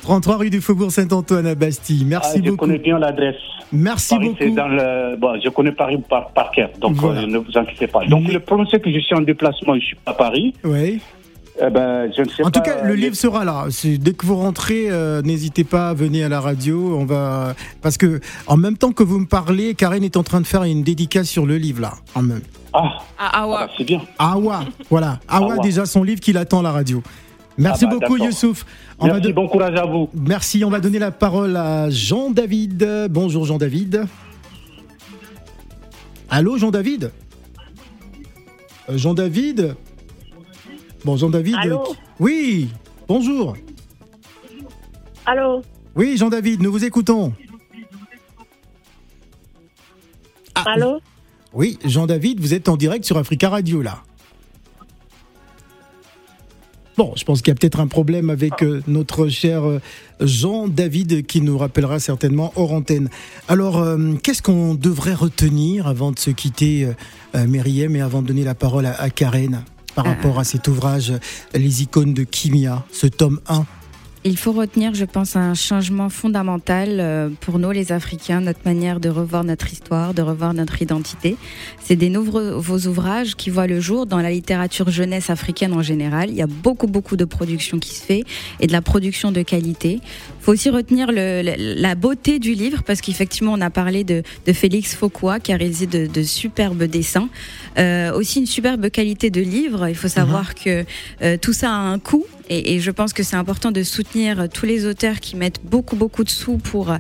33 0.02 0.36
rue 0.38 0.50
du 0.50 0.60
Faubourg 0.60 0.92
Saint-Antoine 0.92 1.46
à 1.46 1.54
Bastille. 1.56 2.04
Merci 2.06 2.34
ah, 2.36 2.38
beaucoup. 2.38 2.52
Je 2.52 2.56
connais 2.56 2.78
bien 2.78 2.98
l'adresse. 2.98 3.36
Merci 3.72 4.14
Paris, 4.14 4.36
beaucoup. 4.38 4.54
Dans 4.54 4.68
le... 4.68 5.16
bon, 5.16 5.40
je 5.42 5.48
connais 5.48 5.72
Paris 5.72 5.98
par, 6.08 6.28
par 6.30 6.50
cœur, 6.52 6.70
donc 6.78 6.94
voilà. 6.96 7.22
euh, 7.22 7.26
ne 7.26 7.38
vous 7.38 7.56
inquiétez 7.56 7.88
pas. 7.88 8.04
Donc, 8.06 8.24
Mais... 8.26 8.34
le 8.34 8.40
problème, 8.40 8.68
c'est 8.70 8.80
que 8.80 8.92
je 8.92 9.00
suis 9.00 9.14
en 9.14 9.22
déplacement, 9.22 9.74
je 9.74 9.80
suis 9.80 9.96
à 10.06 10.12
Paris. 10.12 10.54
Oui. 10.62 11.00
Eh 11.60 11.68
ben, 11.70 12.10
je 12.16 12.22
ne 12.22 12.28
sais 12.28 12.42
en 12.42 12.46
pas, 12.46 12.50
tout 12.50 12.62
cas, 12.62 12.82
le 12.82 12.94
livre 12.94 13.14
sera 13.14 13.44
là. 13.44 13.66
Dès 13.84 14.14
que 14.14 14.24
vous 14.24 14.36
rentrez, 14.36 14.90
euh, 14.90 15.20
n'hésitez 15.20 15.64
pas 15.64 15.90
à 15.90 15.94
venir 15.94 16.26
à 16.26 16.28
la 16.30 16.40
radio. 16.40 16.96
On 16.98 17.04
va 17.04 17.54
parce 17.82 17.98
que 17.98 18.20
en 18.46 18.56
même 18.56 18.78
temps 18.78 18.92
que 18.92 19.02
vous 19.02 19.18
me 19.18 19.26
parlez, 19.26 19.74
Karen 19.74 20.02
est 20.02 20.16
en 20.16 20.22
train 20.22 20.40
de 20.40 20.46
faire 20.46 20.62
une 20.64 20.82
dédicace 20.82 21.28
sur 21.28 21.44
le 21.44 21.58
livre 21.58 21.82
là. 21.82 21.92
En 22.14 22.22
même. 22.22 22.40
Ah, 22.72 22.98
ah, 23.18 23.30
ah 23.34 23.68
c'est 23.76 23.84
bien. 23.84 24.00
Awa, 24.18 24.64
voilà. 24.88 25.20
Awa, 25.28 25.54
Awa, 25.54 25.62
déjà 25.62 25.84
son 25.84 26.02
livre 26.02 26.20
qu'il 26.20 26.38
attend 26.38 26.60
à 26.60 26.62
la 26.62 26.72
radio. 26.72 27.02
Merci 27.58 27.84
ah 27.86 27.90
bah, 27.90 27.98
beaucoup 28.00 28.16
Youssouf. 28.16 28.64
On 28.98 29.06
Merci, 29.06 29.20
va 29.20 29.28
de... 29.28 29.32
bon 29.34 29.46
courage 29.46 29.78
à 29.78 29.84
vous. 29.84 30.08
Merci, 30.14 30.64
on 30.64 30.70
va 30.70 30.80
donner 30.80 30.98
la 30.98 31.10
parole 31.10 31.54
à 31.56 31.90
Jean-David. 31.90 33.08
Bonjour 33.10 33.44
Jean-David. 33.44 34.06
Allô 36.30 36.56
Jean-David? 36.56 37.10
Euh, 38.88 38.96
Jean-David? 38.96 39.76
Bon, 41.04 41.16
Jean-David. 41.16 41.56
Allô 41.58 41.96
Oui, 42.20 42.68
bonjour. 43.08 43.56
Allô 45.26 45.62
Oui, 45.96 46.16
Jean-David, 46.16 46.62
nous 46.62 46.70
vous 46.70 46.84
écoutons. 46.84 47.32
Ah, 50.54 50.64
Allô 50.66 51.00
Oui, 51.52 51.78
Jean-David, 51.84 52.40
vous 52.40 52.54
êtes 52.54 52.68
en 52.68 52.76
direct 52.76 53.04
sur 53.04 53.16
Africa 53.18 53.48
Radio, 53.48 53.82
là. 53.82 54.02
Bon, 56.98 57.14
je 57.16 57.24
pense 57.24 57.40
qu'il 57.40 57.48
y 57.48 57.52
a 57.52 57.54
peut-être 57.54 57.80
un 57.80 57.86
problème 57.86 58.28
avec 58.28 58.62
euh, 58.62 58.82
notre 58.86 59.28
cher 59.28 59.64
euh, 59.66 59.80
Jean-David 60.20 61.26
qui 61.26 61.40
nous 61.40 61.56
rappellera 61.56 61.98
certainement 61.98 62.52
hors 62.54 62.72
antenne. 62.72 63.08
Alors, 63.48 63.78
euh, 63.78 64.14
qu'est-ce 64.22 64.42
qu'on 64.42 64.74
devrait 64.74 65.14
retenir 65.14 65.86
avant 65.86 66.12
de 66.12 66.18
se 66.18 66.30
quitter, 66.30 66.86
Myriam, 67.34 67.96
et 67.96 68.02
avant 68.02 68.20
de 68.20 68.26
donner 68.28 68.44
la 68.44 68.54
parole 68.54 68.84
à, 68.84 68.92
à 69.00 69.08
Karen? 69.08 69.64
Par 69.94 70.04
rapport 70.04 70.38
à 70.38 70.44
cet 70.44 70.68
ouvrage 70.68 71.12
Les 71.54 71.82
icônes 71.82 72.14
de 72.14 72.24
Kimia, 72.24 72.84
ce 72.92 73.06
tome 73.06 73.40
1 73.48 73.64
il 74.24 74.36
faut 74.36 74.52
retenir, 74.52 74.94
je 74.94 75.04
pense, 75.04 75.36
un 75.36 75.54
changement 75.54 76.08
fondamental 76.08 77.30
pour 77.40 77.58
nous, 77.58 77.70
les 77.70 77.92
Africains, 77.92 78.40
notre 78.40 78.60
manière 78.64 79.00
de 79.00 79.08
revoir 79.08 79.44
notre 79.44 79.72
histoire, 79.72 80.14
de 80.14 80.22
revoir 80.22 80.54
notre 80.54 80.80
identité. 80.80 81.36
C'est 81.82 81.96
des 81.96 82.08
nouveaux 82.08 82.78
ouvrages 82.86 83.34
qui 83.34 83.50
voient 83.50 83.66
le 83.66 83.80
jour 83.80 84.06
dans 84.06 84.20
la 84.20 84.30
littérature 84.30 84.90
jeunesse 84.90 85.30
africaine 85.30 85.72
en 85.72 85.82
général. 85.82 86.30
Il 86.30 86.36
y 86.36 86.42
a 86.42 86.46
beaucoup, 86.46 86.86
beaucoup 86.86 87.16
de 87.16 87.24
production 87.24 87.78
qui 87.78 87.94
se 87.94 88.02
fait 88.02 88.24
et 88.60 88.66
de 88.66 88.72
la 88.72 88.82
production 88.82 89.32
de 89.32 89.42
qualité. 89.42 90.00
Il 90.02 90.44
faut 90.44 90.52
aussi 90.52 90.70
retenir 90.70 91.08
le, 91.10 91.42
la 91.80 91.94
beauté 91.94 92.38
du 92.38 92.54
livre 92.54 92.82
parce 92.82 93.00
qu'effectivement, 93.00 93.52
on 93.52 93.60
a 93.60 93.70
parlé 93.70 94.04
de, 94.04 94.22
de 94.46 94.52
Félix 94.52 94.94
Fauquois 94.94 95.40
qui 95.40 95.52
a 95.52 95.56
réalisé 95.56 95.86
de, 95.86 96.06
de 96.06 96.22
superbes 96.22 96.84
dessins. 96.84 97.28
Euh, 97.78 98.12
aussi 98.12 98.40
une 98.40 98.46
superbe 98.46 98.90
qualité 98.90 99.30
de 99.30 99.40
livre. 99.40 99.88
Il 99.88 99.94
faut 99.94 100.08
savoir 100.08 100.50
mmh. 100.50 100.64
que 100.64 100.84
euh, 101.22 101.36
tout 101.40 101.52
ça 101.52 101.70
a 101.70 101.78
un 101.78 101.98
coût. 101.98 102.26
Et, 102.52 102.74
et 102.74 102.80
je 102.80 102.90
pense 102.90 103.12
que 103.12 103.22
c'est 103.22 103.36
important 103.36 103.70
de 103.70 103.82
soutenir 103.82 104.48
tous 104.52 104.66
les 104.66 104.86
auteurs 104.86 105.20
qui 105.20 105.36
mettent 105.36 105.60
beaucoup 105.64 105.96
beaucoup 105.96 106.24
de 106.24 106.30
sous 106.30 106.58
pour 106.58 106.94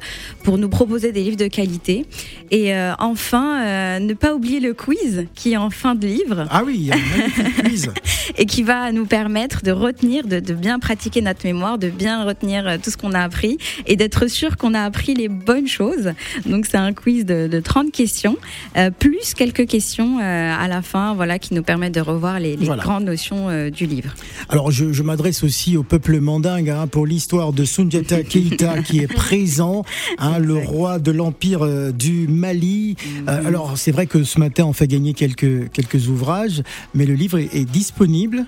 pour 0.44 0.56
nous 0.58 0.68
proposer 0.68 1.12
des 1.12 1.22
livres 1.22 1.36
de 1.36 1.48
qualité. 1.48 2.06
Et 2.50 2.74
euh, 2.74 2.94
enfin, 2.98 3.98
ne 4.00 4.14
pas 4.14 4.34
oublier 4.34 4.60
le 4.60 4.74
quiz 4.74 5.26
qui 5.34 5.52
est 5.52 5.56
en 5.56 5.70
fin 5.70 5.94
de 5.94 6.06
livre. 6.06 6.46
Ah 6.50 6.62
oui, 6.64 6.74
il 6.76 6.86
y 6.86 6.92
a 6.92 6.94
un 6.94 7.62
quiz. 7.68 7.90
et 8.38 8.46
qui 8.46 8.62
va 8.62 8.92
nous 8.92 9.06
permettre 9.06 9.62
de 9.62 9.72
retenir, 9.72 10.26
de, 10.26 10.40
de, 10.40 10.54
bien 10.54 10.78
pratiquer 10.78 11.20
notre 11.20 11.44
mémoire, 11.44 11.78
de 11.78 11.88
bien 11.88 12.24
retenir 12.24 12.78
tout 12.82 12.90
ce 12.90 12.96
qu'on 12.96 13.12
a 13.12 13.20
appris 13.20 13.58
et 13.86 13.96
d'être 13.96 14.26
sûr 14.28 14.56
qu'on 14.56 14.74
a 14.74 14.80
appris 14.80 15.14
les 15.14 15.28
bonnes 15.28 15.68
choses. 15.68 16.12
Donc 16.46 16.66
c'est 16.66 16.76
un 16.76 16.92
quiz 16.92 17.24
de, 17.24 17.46
de 17.46 17.60
30 17.60 17.92
questions, 17.92 18.36
euh, 18.76 18.90
plus 18.90 19.34
quelques 19.34 19.66
questions 19.66 20.18
euh, 20.18 20.54
à 20.54 20.68
la 20.68 20.82
fin, 20.82 21.14
voilà, 21.14 21.38
qui 21.38 21.54
nous 21.54 21.62
permettent 21.62 21.94
de 21.94 22.00
revoir 22.00 22.40
les, 22.40 22.56
les 22.56 22.66
voilà. 22.66 22.82
grandes 22.82 23.04
notions 23.04 23.48
euh, 23.48 23.70
du 23.70 23.86
livre. 23.86 24.14
Alors 24.48 24.70
je, 24.70 24.92
je 24.92 25.02
m'adresse 25.02 25.41
aussi 25.44 25.76
au 25.76 25.82
peuple 25.82 26.20
mandingue 26.20 26.70
hein, 26.70 26.86
pour 26.86 27.06
l'histoire 27.06 27.52
de 27.52 27.64
Sundiata 27.64 28.22
Keita 28.30 28.82
qui 28.82 29.00
est 29.00 29.12
présent, 29.12 29.84
hein, 30.18 30.38
le 30.38 30.56
roi 30.56 30.98
de 30.98 31.12
l'empire 31.12 31.92
du 31.92 32.26
Mali. 32.28 32.96
Mm 32.96 33.24
-hmm. 33.24 33.46
alors 33.46 33.76
c'est 33.76 33.92
vrai 33.92 34.06
que 34.06 34.24
ce 34.24 34.38
matin 34.38 34.64
on 34.64 34.72
fait 34.72 34.88
gagner 34.88 35.14
quelques, 35.14 35.70
quelques 35.72 36.08
ouvrages, 36.08 36.62
mais 36.94 37.06
le 37.06 37.14
livre 37.14 37.38
est, 37.38 37.54
est 37.54 37.70
disponible 37.70 38.46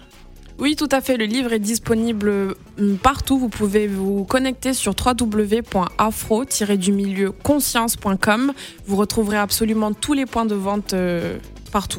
oui, 0.58 0.76
tout 0.76 0.88
à 0.92 1.00
fait. 1.00 1.16
Le 1.16 1.24
livre 1.24 1.52
est 1.52 1.58
disponible 1.58 2.54
partout. 3.02 3.36
Vous 3.38 3.48
pouvez 3.48 3.88
vous 3.88 4.22
connecter 4.24 4.72
sur 4.72 4.94
www.afro-du-milieu 4.94 7.32
conscience.com. 7.32 8.52
Vous 8.86 8.94
retrouverez 8.96 9.38
absolument 9.38 9.92
tous 9.92 10.12
les 10.12 10.26
points 10.26 10.46
de 10.46 10.54
vente 10.54 10.94
euh, 10.94 11.38
partout. 11.72 11.98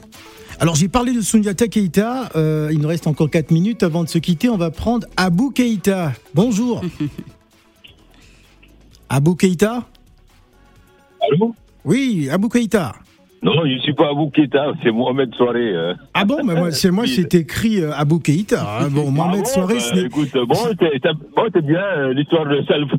Alors 0.59 0.75
j'ai 0.75 0.87
parlé 0.87 1.13
de 1.13 1.21
Sundiata 1.21 1.67
Keita, 1.67 2.29
euh, 2.35 2.69
il 2.71 2.79
nous 2.79 2.87
reste 2.87 3.07
encore 3.07 3.29
4 3.29 3.51
minutes 3.51 3.83
avant 3.83 4.03
de 4.03 4.09
se 4.09 4.17
quitter, 4.17 4.49
on 4.49 4.57
va 4.57 4.71
prendre 4.71 5.07
Abou 5.17 5.51
Keita. 5.51 6.13
Bonjour. 6.33 6.81
Abou 9.09 9.35
Keita? 9.35 9.83
Allô? 11.21 11.53
Oui, 11.83 12.29
Abou 12.31 12.49
Keita. 12.49 12.93
Non, 13.43 13.53
je 13.63 13.73
ne 13.73 13.79
suis 13.79 13.93
pas 13.93 14.09
Abou 14.09 14.29
Keita, 14.29 14.73
c'est 14.81 14.91
Mohamed 14.91 15.33
Soiré. 15.35 15.75
Euh. 15.75 15.93
Ah 16.13 16.25
bon, 16.25 16.43
mais 16.43 16.55
moi, 16.55 16.71
c'est 16.71 16.89
moi, 16.89 17.05
c'est 17.05 17.35
écrit 17.35 17.81
euh, 17.81 17.93
Abou 17.93 18.19
Keita. 18.19 18.79
Hein. 18.79 18.89
Bon, 18.89 19.11
Mohamed 19.11 19.41
ah 19.41 19.43
bon, 19.43 19.45
Soiré, 19.45 19.75
bah, 19.75 19.79
ce. 19.81 20.05
Écoute, 20.05 20.33
bon, 20.33 21.45
t'es 21.53 21.61
bien 21.61 21.79
euh, 21.79 22.13
l'histoire 22.13 22.47
de 22.47 22.63
Salf 22.63 22.89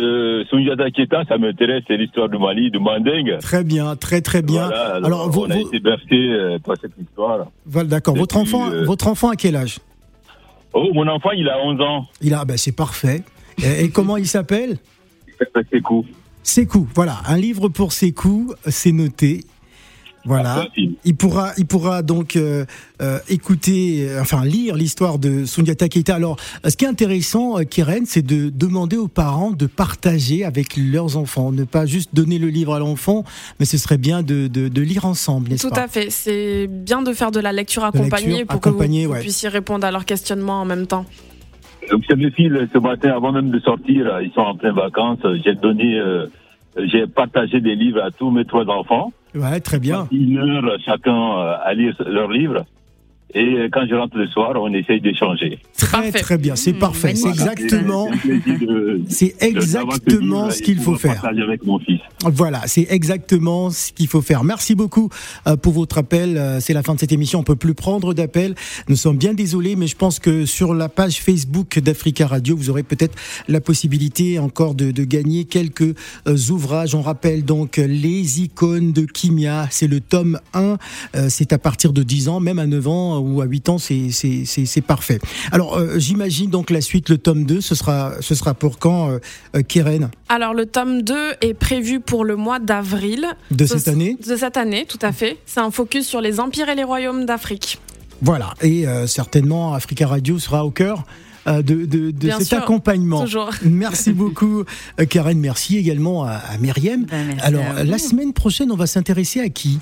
de 0.00 0.88
Keita, 0.90 1.24
ça 1.28 1.38
m'intéresse, 1.38 1.82
c'est 1.86 1.96
l'histoire 1.96 2.28
du 2.28 2.38
Mali, 2.38 2.70
du 2.70 2.78
Manding. 2.78 3.38
Très 3.38 3.64
bien, 3.64 3.96
très 3.96 4.20
très 4.20 4.42
bien. 4.42 4.66
Voilà, 4.66 4.94
alors, 4.94 5.06
alors, 5.06 5.30
vous, 5.30 5.42
on 5.42 5.50
a 5.50 5.54
vous- 5.54 5.66
été 5.68 5.80
bercé 5.80 6.06
euh, 6.12 6.58
par 6.58 6.76
cette 6.80 6.92
histoire. 7.00 7.46
Voilà, 7.66 7.88
d'accord. 7.88 8.16
Votre 8.16 8.40
puis, 8.40 8.54
enfant, 8.54 8.70
euh, 8.70 8.84
votre 8.84 9.08
enfant 9.08 9.30
à 9.30 9.36
quel 9.36 9.56
âge? 9.56 9.78
Oh, 10.72 10.88
mon 10.94 11.06
enfant, 11.08 11.30
il 11.32 11.48
a 11.48 11.58
11 11.64 11.80
ans. 11.80 12.06
Il 12.20 12.34
a, 12.34 12.44
ben 12.44 12.56
c'est 12.56 12.76
parfait. 12.76 13.22
Et, 13.62 13.84
et 13.84 13.90
comment 13.90 14.16
il 14.16 14.26
s'appelle? 14.26 14.76
C'est 15.70 15.80
cool. 15.80 16.04
Sekou. 16.42 16.88
Voilà, 16.94 17.16
un 17.26 17.36
livre 17.36 17.68
pour 17.68 17.92
Sekou, 17.92 18.54
c'est 18.66 18.92
noté. 18.92 19.44
Voilà. 20.24 20.66
Il 21.04 21.16
pourra, 21.16 21.52
il 21.56 21.66
pourra 21.66 22.02
donc 22.02 22.36
euh, 22.36 22.64
euh, 23.00 23.18
écouter, 23.28 24.08
euh, 24.08 24.20
enfin 24.20 24.44
lire 24.44 24.74
l'histoire 24.74 25.18
de 25.18 25.44
Sundiata 25.44 25.88
Keita. 25.88 26.14
Alors, 26.14 26.36
ce 26.66 26.76
qui 26.76 26.84
est 26.84 26.88
intéressant, 26.88 27.58
euh, 27.58 27.62
Kiren, 27.62 28.04
c'est 28.04 28.26
de 28.26 28.50
demander 28.50 28.96
aux 28.96 29.08
parents 29.08 29.52
de 29.52 29.66
partager 29.66 30.44
avec 30.44 30.76
leurs 30.76 31.16
enfants, 31.16 31.52
ne 31.52 31.64
pas 31.64 31.86
juste 31.86 32.14
donner 32.14 32.38
le 32.38 32.48
livre 32.48 32.74
à 32.74 32.78
l'enfant, 32.78 33.24
mais 33.58 33.64
ce 33.64 33.78
serait 33.78 33.96
bien 33.98 34.22
de, 34.22 34.48
de, 34.48 34.68
de 34.68 34.82
lire 34.82 35.04
ensemble, 35.04 35.50
n'est-ce 35.50 35.66
Tout 35.66 35.74
pas 35.74 35.84
à 35.84 35.88
fait. 35.88 36.10
C'est 36.10 36.66
bien 36.66 37.02
de 37.02 37.12
faire 37.12 37.30
de 37.30 37.40
la 37.40 37.52
lecture 37.52 37.84
accompagnée 37.84 38.38
lecture 38.38 38.46
pour 38.46 38.56
accompagnée, 38.56 39.02
que 39.04 39.08
vous, 39.08 39.14
vous 39.14 39.20
puissiez 39.20 39.48
répondre 39.48 39.86
à 39.86 39.90
leurs 39.90 40.04
questionnements 40.04 40.60
en 40.60 40.64
même 40.64 40.86
temps. 40.86 41.06
Donc, 41.90 42.02
c'est 42.06 42.16
mes 42.16 42.30
filles, 42.30 42.52
ce 42.72 42.78
matin, 42.78 43.12
avant 43.14 43.32
même 43.32 43.50
de 43.50 43.60
sortir, 43.60 44.20
ils 44.20 44.30
sont 44.32 44.40
en 44.42 44.56
plein 44.56 44.72
vacances. 44.72 45.20
J'ai 45.42 45.54
donné, 45.54 45.98
euh, 45.98 46.26
j'ai 46.76 47.06
partagé 47.06 47.60
des 47.60 47.76
livres 47.76 48.02
à 48.02 48.10
tous 48.10 48.30
mes 48.30 48.44
trois 48.44 48.66
enfants. 48.68 49.12
Ouais, 49.34 49.60
très 49.60 49.78
bien. 49.78 50.08
Une 50.10 50.38
heure 50.38 50.76
chacun 50.84 51.38
euh, 51.38 51.56
à 51.62 51.74
lire 51.74 51.94
leurs 52.06 52.30
livres. 52.30 52.64
Et 53.34 53.40
euh, 53.40 53.68
quand 53.70 53.86
je 53.88 53.94
rentre 53.94 54.16
le 54.16 54.26
soir, 54.28 54.52
on 54.56 54.72
essaye 54.72 55.00
d'échanger. 55.00 55.58
Très 55.76 55.90
parfait. 56.02 56.20
très 56.20 56.38
bien, 56.38 56.56
c'est 56.56 56.72
Mmh, 56.72 56.78
parfait, 56.78 57.14
c'est 57.14 57.28
exactement, 57.28 58.08
C'est 59.08 59.34
exactement 59.40 60.50
ce 60.50 60.62
qu'il 60.62 60.78
faut 60.78 60.96
faire. 60.96 61.20
partager 61.20 61.42
avec 61.42 61.64
mon 61.64 61.78
fils. 61.78 62.00
Voilà, 62.24 62.62
c'est 62.66 62.86
exactement 62.90 63.70
ce 63.70 63.92
qu'il 63.92 64.08
faut 64.08 64.22
faire. 64.22 64.44
Merci 64.44 64.74
beaucoup 64.74 65.10
euh, 65.46 65.56
pour 65.56 65.72
votre 65.74 65.98
appel. 65.98 66.36
Euh, 66.36 66.60
C'est 66.60 66.72
la 66.72 66.82
fin 66.82 66.94
de 66.94 67.00
cette 67.00 67.12
émission. 67.12 67.40
On 67.40 67.42
peut 67.44 67.56
plus 67.56 67.74
prendre 67.74 68.14
d'appels. 68.14 68.54
Nous 68.88 68.96
sommes 68.96 69.18
bien 69.18 69.34
désolés, 69.34 69.76
mais 69.76 69.86
je 69.86 69.96
pense 69.96 70.18
que 70.18 70.46
sur 70.46 70.74
la 70.74 70.88
page 70.88 71.20
Facebook 71.20 71.78
d'Africa 71.78 72.26
Radio, 72.26 72.56
vous 72.56 72.70
aurez 72.70 72.82
peut-être 72.82 73.16
la 73.48 73.60
possibilité 73.60 74.38
encore 74.38 74.74
de, 74.74 74.90
de 74.90 75.04
gagner 75.04 75.44
quelques 75.44 75.94
ouvrages. 76.50 76.94
On 76.94 77.02
rappelle 77.02 77.44
donc 77.44 77.76
les 77.76 78.40
icônes 78.42 78.92
de 78.92 79.02
Kimia. 79.02 79.66
C'est 79.70 79.86
le 79.86 80.00
tome 80.00 80.40
1. 80.54 80.76
Euh, 81.16 81.26
c'est 81.28 81.52
à 81.52 81.58
partir 81.58 81.92
de 81.92 82.02
10 82.02 82.28
ans, 82.28 82.40
même 82.40 82.58
à 82.58 82.66
9 82.66 82.88
ans 82.88 83.17
ou 83.20 83.40
à 83.40 83.44
8 83.44 83.68
ans, 83.68 83.78
c'est 83.78 84.80
parfait. 84.86 85.18
Alors 85.52 85.76
euh, 85.76 85.98
j'imagine 85.98 86.50
donc 86.50 86.70
la 86.70 86.80
suite, 86.80 87.08
le 87.10 87.18
tome 87.18 87.44
2, 87.44 87.60
ce 87.60 87.74
sera 87.74 88.12
ce 88.20 88.34
sera 88.34 88.54
pour 88.54 88.78
quand, 88.78 89.10
euh, 89.10 89.18
euh, 89.56 89.62
Keren? 89.66 90.10
Alors, 90.28 90.54
le 90.54 90.66
tome 90.66 91.02
2 91.02 91.14
est 91.40 91.54
prévu 91.54 92.00
pour 92.00 92.24
le 92.24 92.36
mois 92.36 92.58
d'avril. 92.58 93.26
de 93.50 93.66
Ce- 93.66 93.78
cette 93.78 93.88
année? 93.88 94.16
De 94.26 94.36
cette 94.36 94.56
année, 94.56 94.86
tout 94.88 94.98
à 95.02 95.12
fait. 95.12 95.38
C'est 95.46 95.60
un 95.60 95.70
focus 95.70 96.06
sur 96.06 96.20
les 96.20 96.40
empires 96.40 96.68
et 96.68 96.74
les 96.74 96.84
royaumes 96.84 97.24
d'Afrique. 97.26 97.78
Voilà, 98.20 98.54
et 98.62 98.86
euh, 98.86 99.06
certainement 99.06 99.74
Africa 99.74 100.06
Radio 100.08 100.38
sera 100.38 100.64
au 100.66 100.70
cœur 100.70 101.04
de, 101.48 101.86
de, 101.86 102.10
de 102.10 102.30
cet 102.38 102.52
accompagnement. 102.52 103.22
Toujours. 103.24 103.50
Merci 103.62 104.12
beaucoup, 104.12 104.64
Karen. 105.08 105.38
Merci 105.38 105.76
également 105.76 106.24
à, 106.24 106.32
à 106.32 106.58
Myriam. 106.58 107.04
Ben, 107.04 107.36
Alors, 107.40 107.64
la 107.84 107.98
semaine 107.98 108.32
prochaine, 108.32 108.70
on 108.72 108.76
va 108.76 108.86
s'intéresser 108.86 109.40
à 109.40 109.48
qui? 109.48 109.78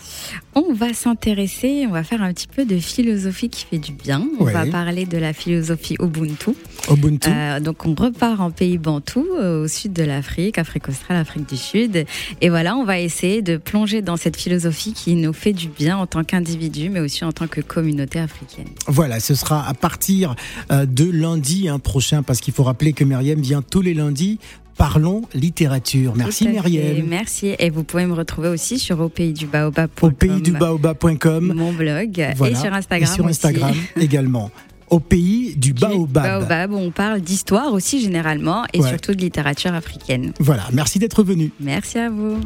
On 0.55 0.73
va 0.73 0.93
s'intéresser, 0.93 1.85
on 1.89 1.93
va 1.93 2.03
faire 2.03 2.23
un 2.23 2.33
petit 2.33 2.47
peu 2.49 2.65
de 2.65 2.79
philosophie 2.79 3.49
qui 3.49 3.65
fait 3.65 3.79
du 3.79 3.93
bien. 3.93 4.27
On 4.41 4.45
va 4.45 4.67
parler 4.67 5.07
de 5.07 5.19
la 5.19 5.33
philosophie 5.33 5.97
Ubuntu. 6.01 6.51
Ubuntu. 6.91 7.31
donc, 7.61 7.85
on 7.85 7.95
repart 7.95 8.41
en 8.41 8.51
pays 8.51 8.79
bantou, 8.79 9.25
au 9.25 9.69
sud 9.69 9.93
de 9.93 10.03
l'Afrique, 10.03 10.59
Afrique 10.59 10.89
australe, 10.89 11.17
Afrique 11.19 11.49
du 11.49 11.57
Sud. 11.57 12.07
Et 12.41 12.49
voilà, 12.49 12.77
on 12.77 12.85
va 12.85 12.99
essayer 13.01 13.43
de 13.43 13.57
plonger 13.57 14.03
dans 14.03 14.17
cette 14.17 14.37
philosophie 14.37 14.93
qui 14.93 15.15
nous 15.15 15.33
fait 15.33 15.53
du 15.53 15.69
bien 15.69 15.97
en 15.97 16.07
tant 16.07 16.25
qu'individu, 16.25 16.91
mais 16.91 17.01
aussi 17.01 17.25
en 17.25 17.33
tant 17.33 17.47
que 17.47 17.61
communauté 17.61 18.19
africaine. 18.19 18.69
Voilà, 18.87 19.21
ce 19.21 19.35
sera 19.35 19.67
à 19.67 19.75
partir 19.75 20.37
euh, 20.71 20.87
de 20.87 21.11
lundi 21.11 21.56
hein, 21.69 21.79
prochain, 21.79 22.23
parce 22.23 22.41
qu'il 22.41 22.55
faut 22.55 22.63
rappeler 22.63 22.93
que 22.93 23.05
Myriam 23.05 23.41
vient 23.41 23.63
tous 23.63 23.83
les 23.83 23.95
lundis 23.95 24.39
Parlons 24.77 25.23
littérature. 25.33 26.13
Merci 26.17 26.49
Myriam. 26.49 27.07
Merci. 27.09 27.55
Et 27.59 27.71
vous 27.71 27.83
pouvez 27.83 28.05
me 28.05 28.13
retrouver 28.13 28.49
aussi 28.49 28.79
sur 28.79 29.01
au 29.01 29.09
pays 29.09 29.33
du 29.33 29.47
baobab. 29.47 29.89
Au 30.03 30.11
pays 30.11 30.43
du 30.43 30.53
baobab.com. 30.53 31.55
Mon 31.55 31.73
blog. 31.73 32.19
Et 32.19 32.55
sur 32.55 32.75
Instagram. 32.75 33.11
Et 33.11 33.15
sur 33.15 33.27
Instagram 33.27 33.75
également. 33.99 34.51
Au 34.91 35.01
pays 35.01 35.57
du 35.57 35.73
baobab. 35.73 36.41
baobab, 36.41 36.73
on 36.73 36.91
parle 36.91 37.21
d'histoire 37.21 37.73
aussi 37.73 38.01
généralement 38.03 38.65
et 38.73 38.83
surtout 38.83 39.15
de 39.15 39.21
littérature 39.21 39.73
africaine. 39.73 40.33
Voilà, 40.39 40.65
merci 40.73 40.99
d'être 40.99 41.25
venu. 41.25 41.51
Merci 41.59 41.99
à 41.99 42.11
vous. 42.11 42.39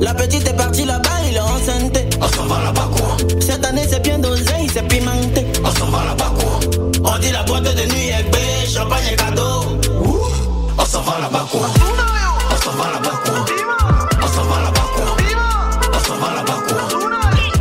La 0.00 0.14
petite 0.14 0.46
est 0.48 0.56
partie 0.56 0.84
là-bas, 0.84 1.10
il 1.28 1.36
est 1.36 1.40
enceinte. 1.40 1.98
On 2.20 2.28
s'en 2.28 2.46
va 2.46 2.62
là-bas 2.64 2.88
quoi. 2.96 3.16
Cette 3.40 3.64
année 3.64 3.86
c'est 3.88 4.02
bien 4.02 4.18
dosé, 4.18 4.44
il 4.62 4.70
s'est 4.70 4.82
pimenté. 4.82 5.46
On 5.64 5.70
s'en 5.78 5.86
va 5.86 6.04
là-bas 6.04 6.32
quoi. 6.38 7.12
On 7.14 7.18
dit 7.18 7.30
la 7.30 7.42
boîte 7.42 7.64
de 7.64 7.92
nuit 7.92 8.08
est 8.08 8.30
belle, 8.30 8.68
champagne 8.68 9.04
et 9.12 9.16
cadeau. 9.16 9.78
On 10.78 10.84
s'en 10.84 11.02
va 11.02 11.18
là-bas 11.20 11.46
quoi. 11.50 11.60
On 12.50 12.56
s'en 12.62 12.70
va 12.76 12.84
là-bas 12.92 13.20
quoi. 13.24 13.44
On 14.22 14.26
s'en 14.26 14.42
va 14.44 14.60
là-bas 14.62 14.86
quoi. 14.94 15.16
On 15.92 15.98
s'en 16.06 16.16
va 16.16 16.34
là-bas 16.34 16.60
quoi. 16.66 16.76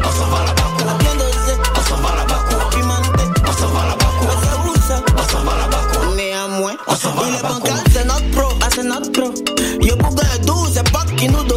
On 0.04 0.12
s'en 0.12 0.28
va 0.30 0.46
là-bas 0.46 0.70
quoi. 0.78 0.94
Bien 1.00 1.16
dosé. 1.16 1.54
On 1.76 1.90
s'en 1.90 1.98
va 2.02 2.16
là-bas 2.16 2.42
quoi. 2.50 2.70
Pimenté. 2.70 3.24
On 3.48 3.52
s'en 3.52 3.68
va 3.68 3.86
là-bas 3.88 4.12
quoi. 4.20 4.32
C'est 4.42 4.70
où 4.70 4.74
ça 4.88 5.02
On 5.18 5.32
s'en 5.32 5.44
va 5.44 5.54
là-bas 5.58 5.84
quoi. 5.92 6.16
Néanmoins, 6.16 6.76
On 6.88 6.96
s'en 6.96 7.12
va 7.14 7.24
il 7.24 7.30
est 7.30 7.32
là-bas 7.38 7.48
quoi. 7.50 7.60
bancal, 7.60 7.80
c'est 7.94 8.06
notre 8.06 8.30
pro, 8.32 8.48
ah 8.62 8.68
c'est 8.74 8.84
notre 8.84 9.12
pro. 9.12 9.34
Yo 9.82 9.96
est 9.96 10.46
doux, 10.46 10.68
c'est 10.74 10.92
pas 10.92 11.06
qui 11.16 11.28
nous 11.30 11.44
domine, 11.44 11.57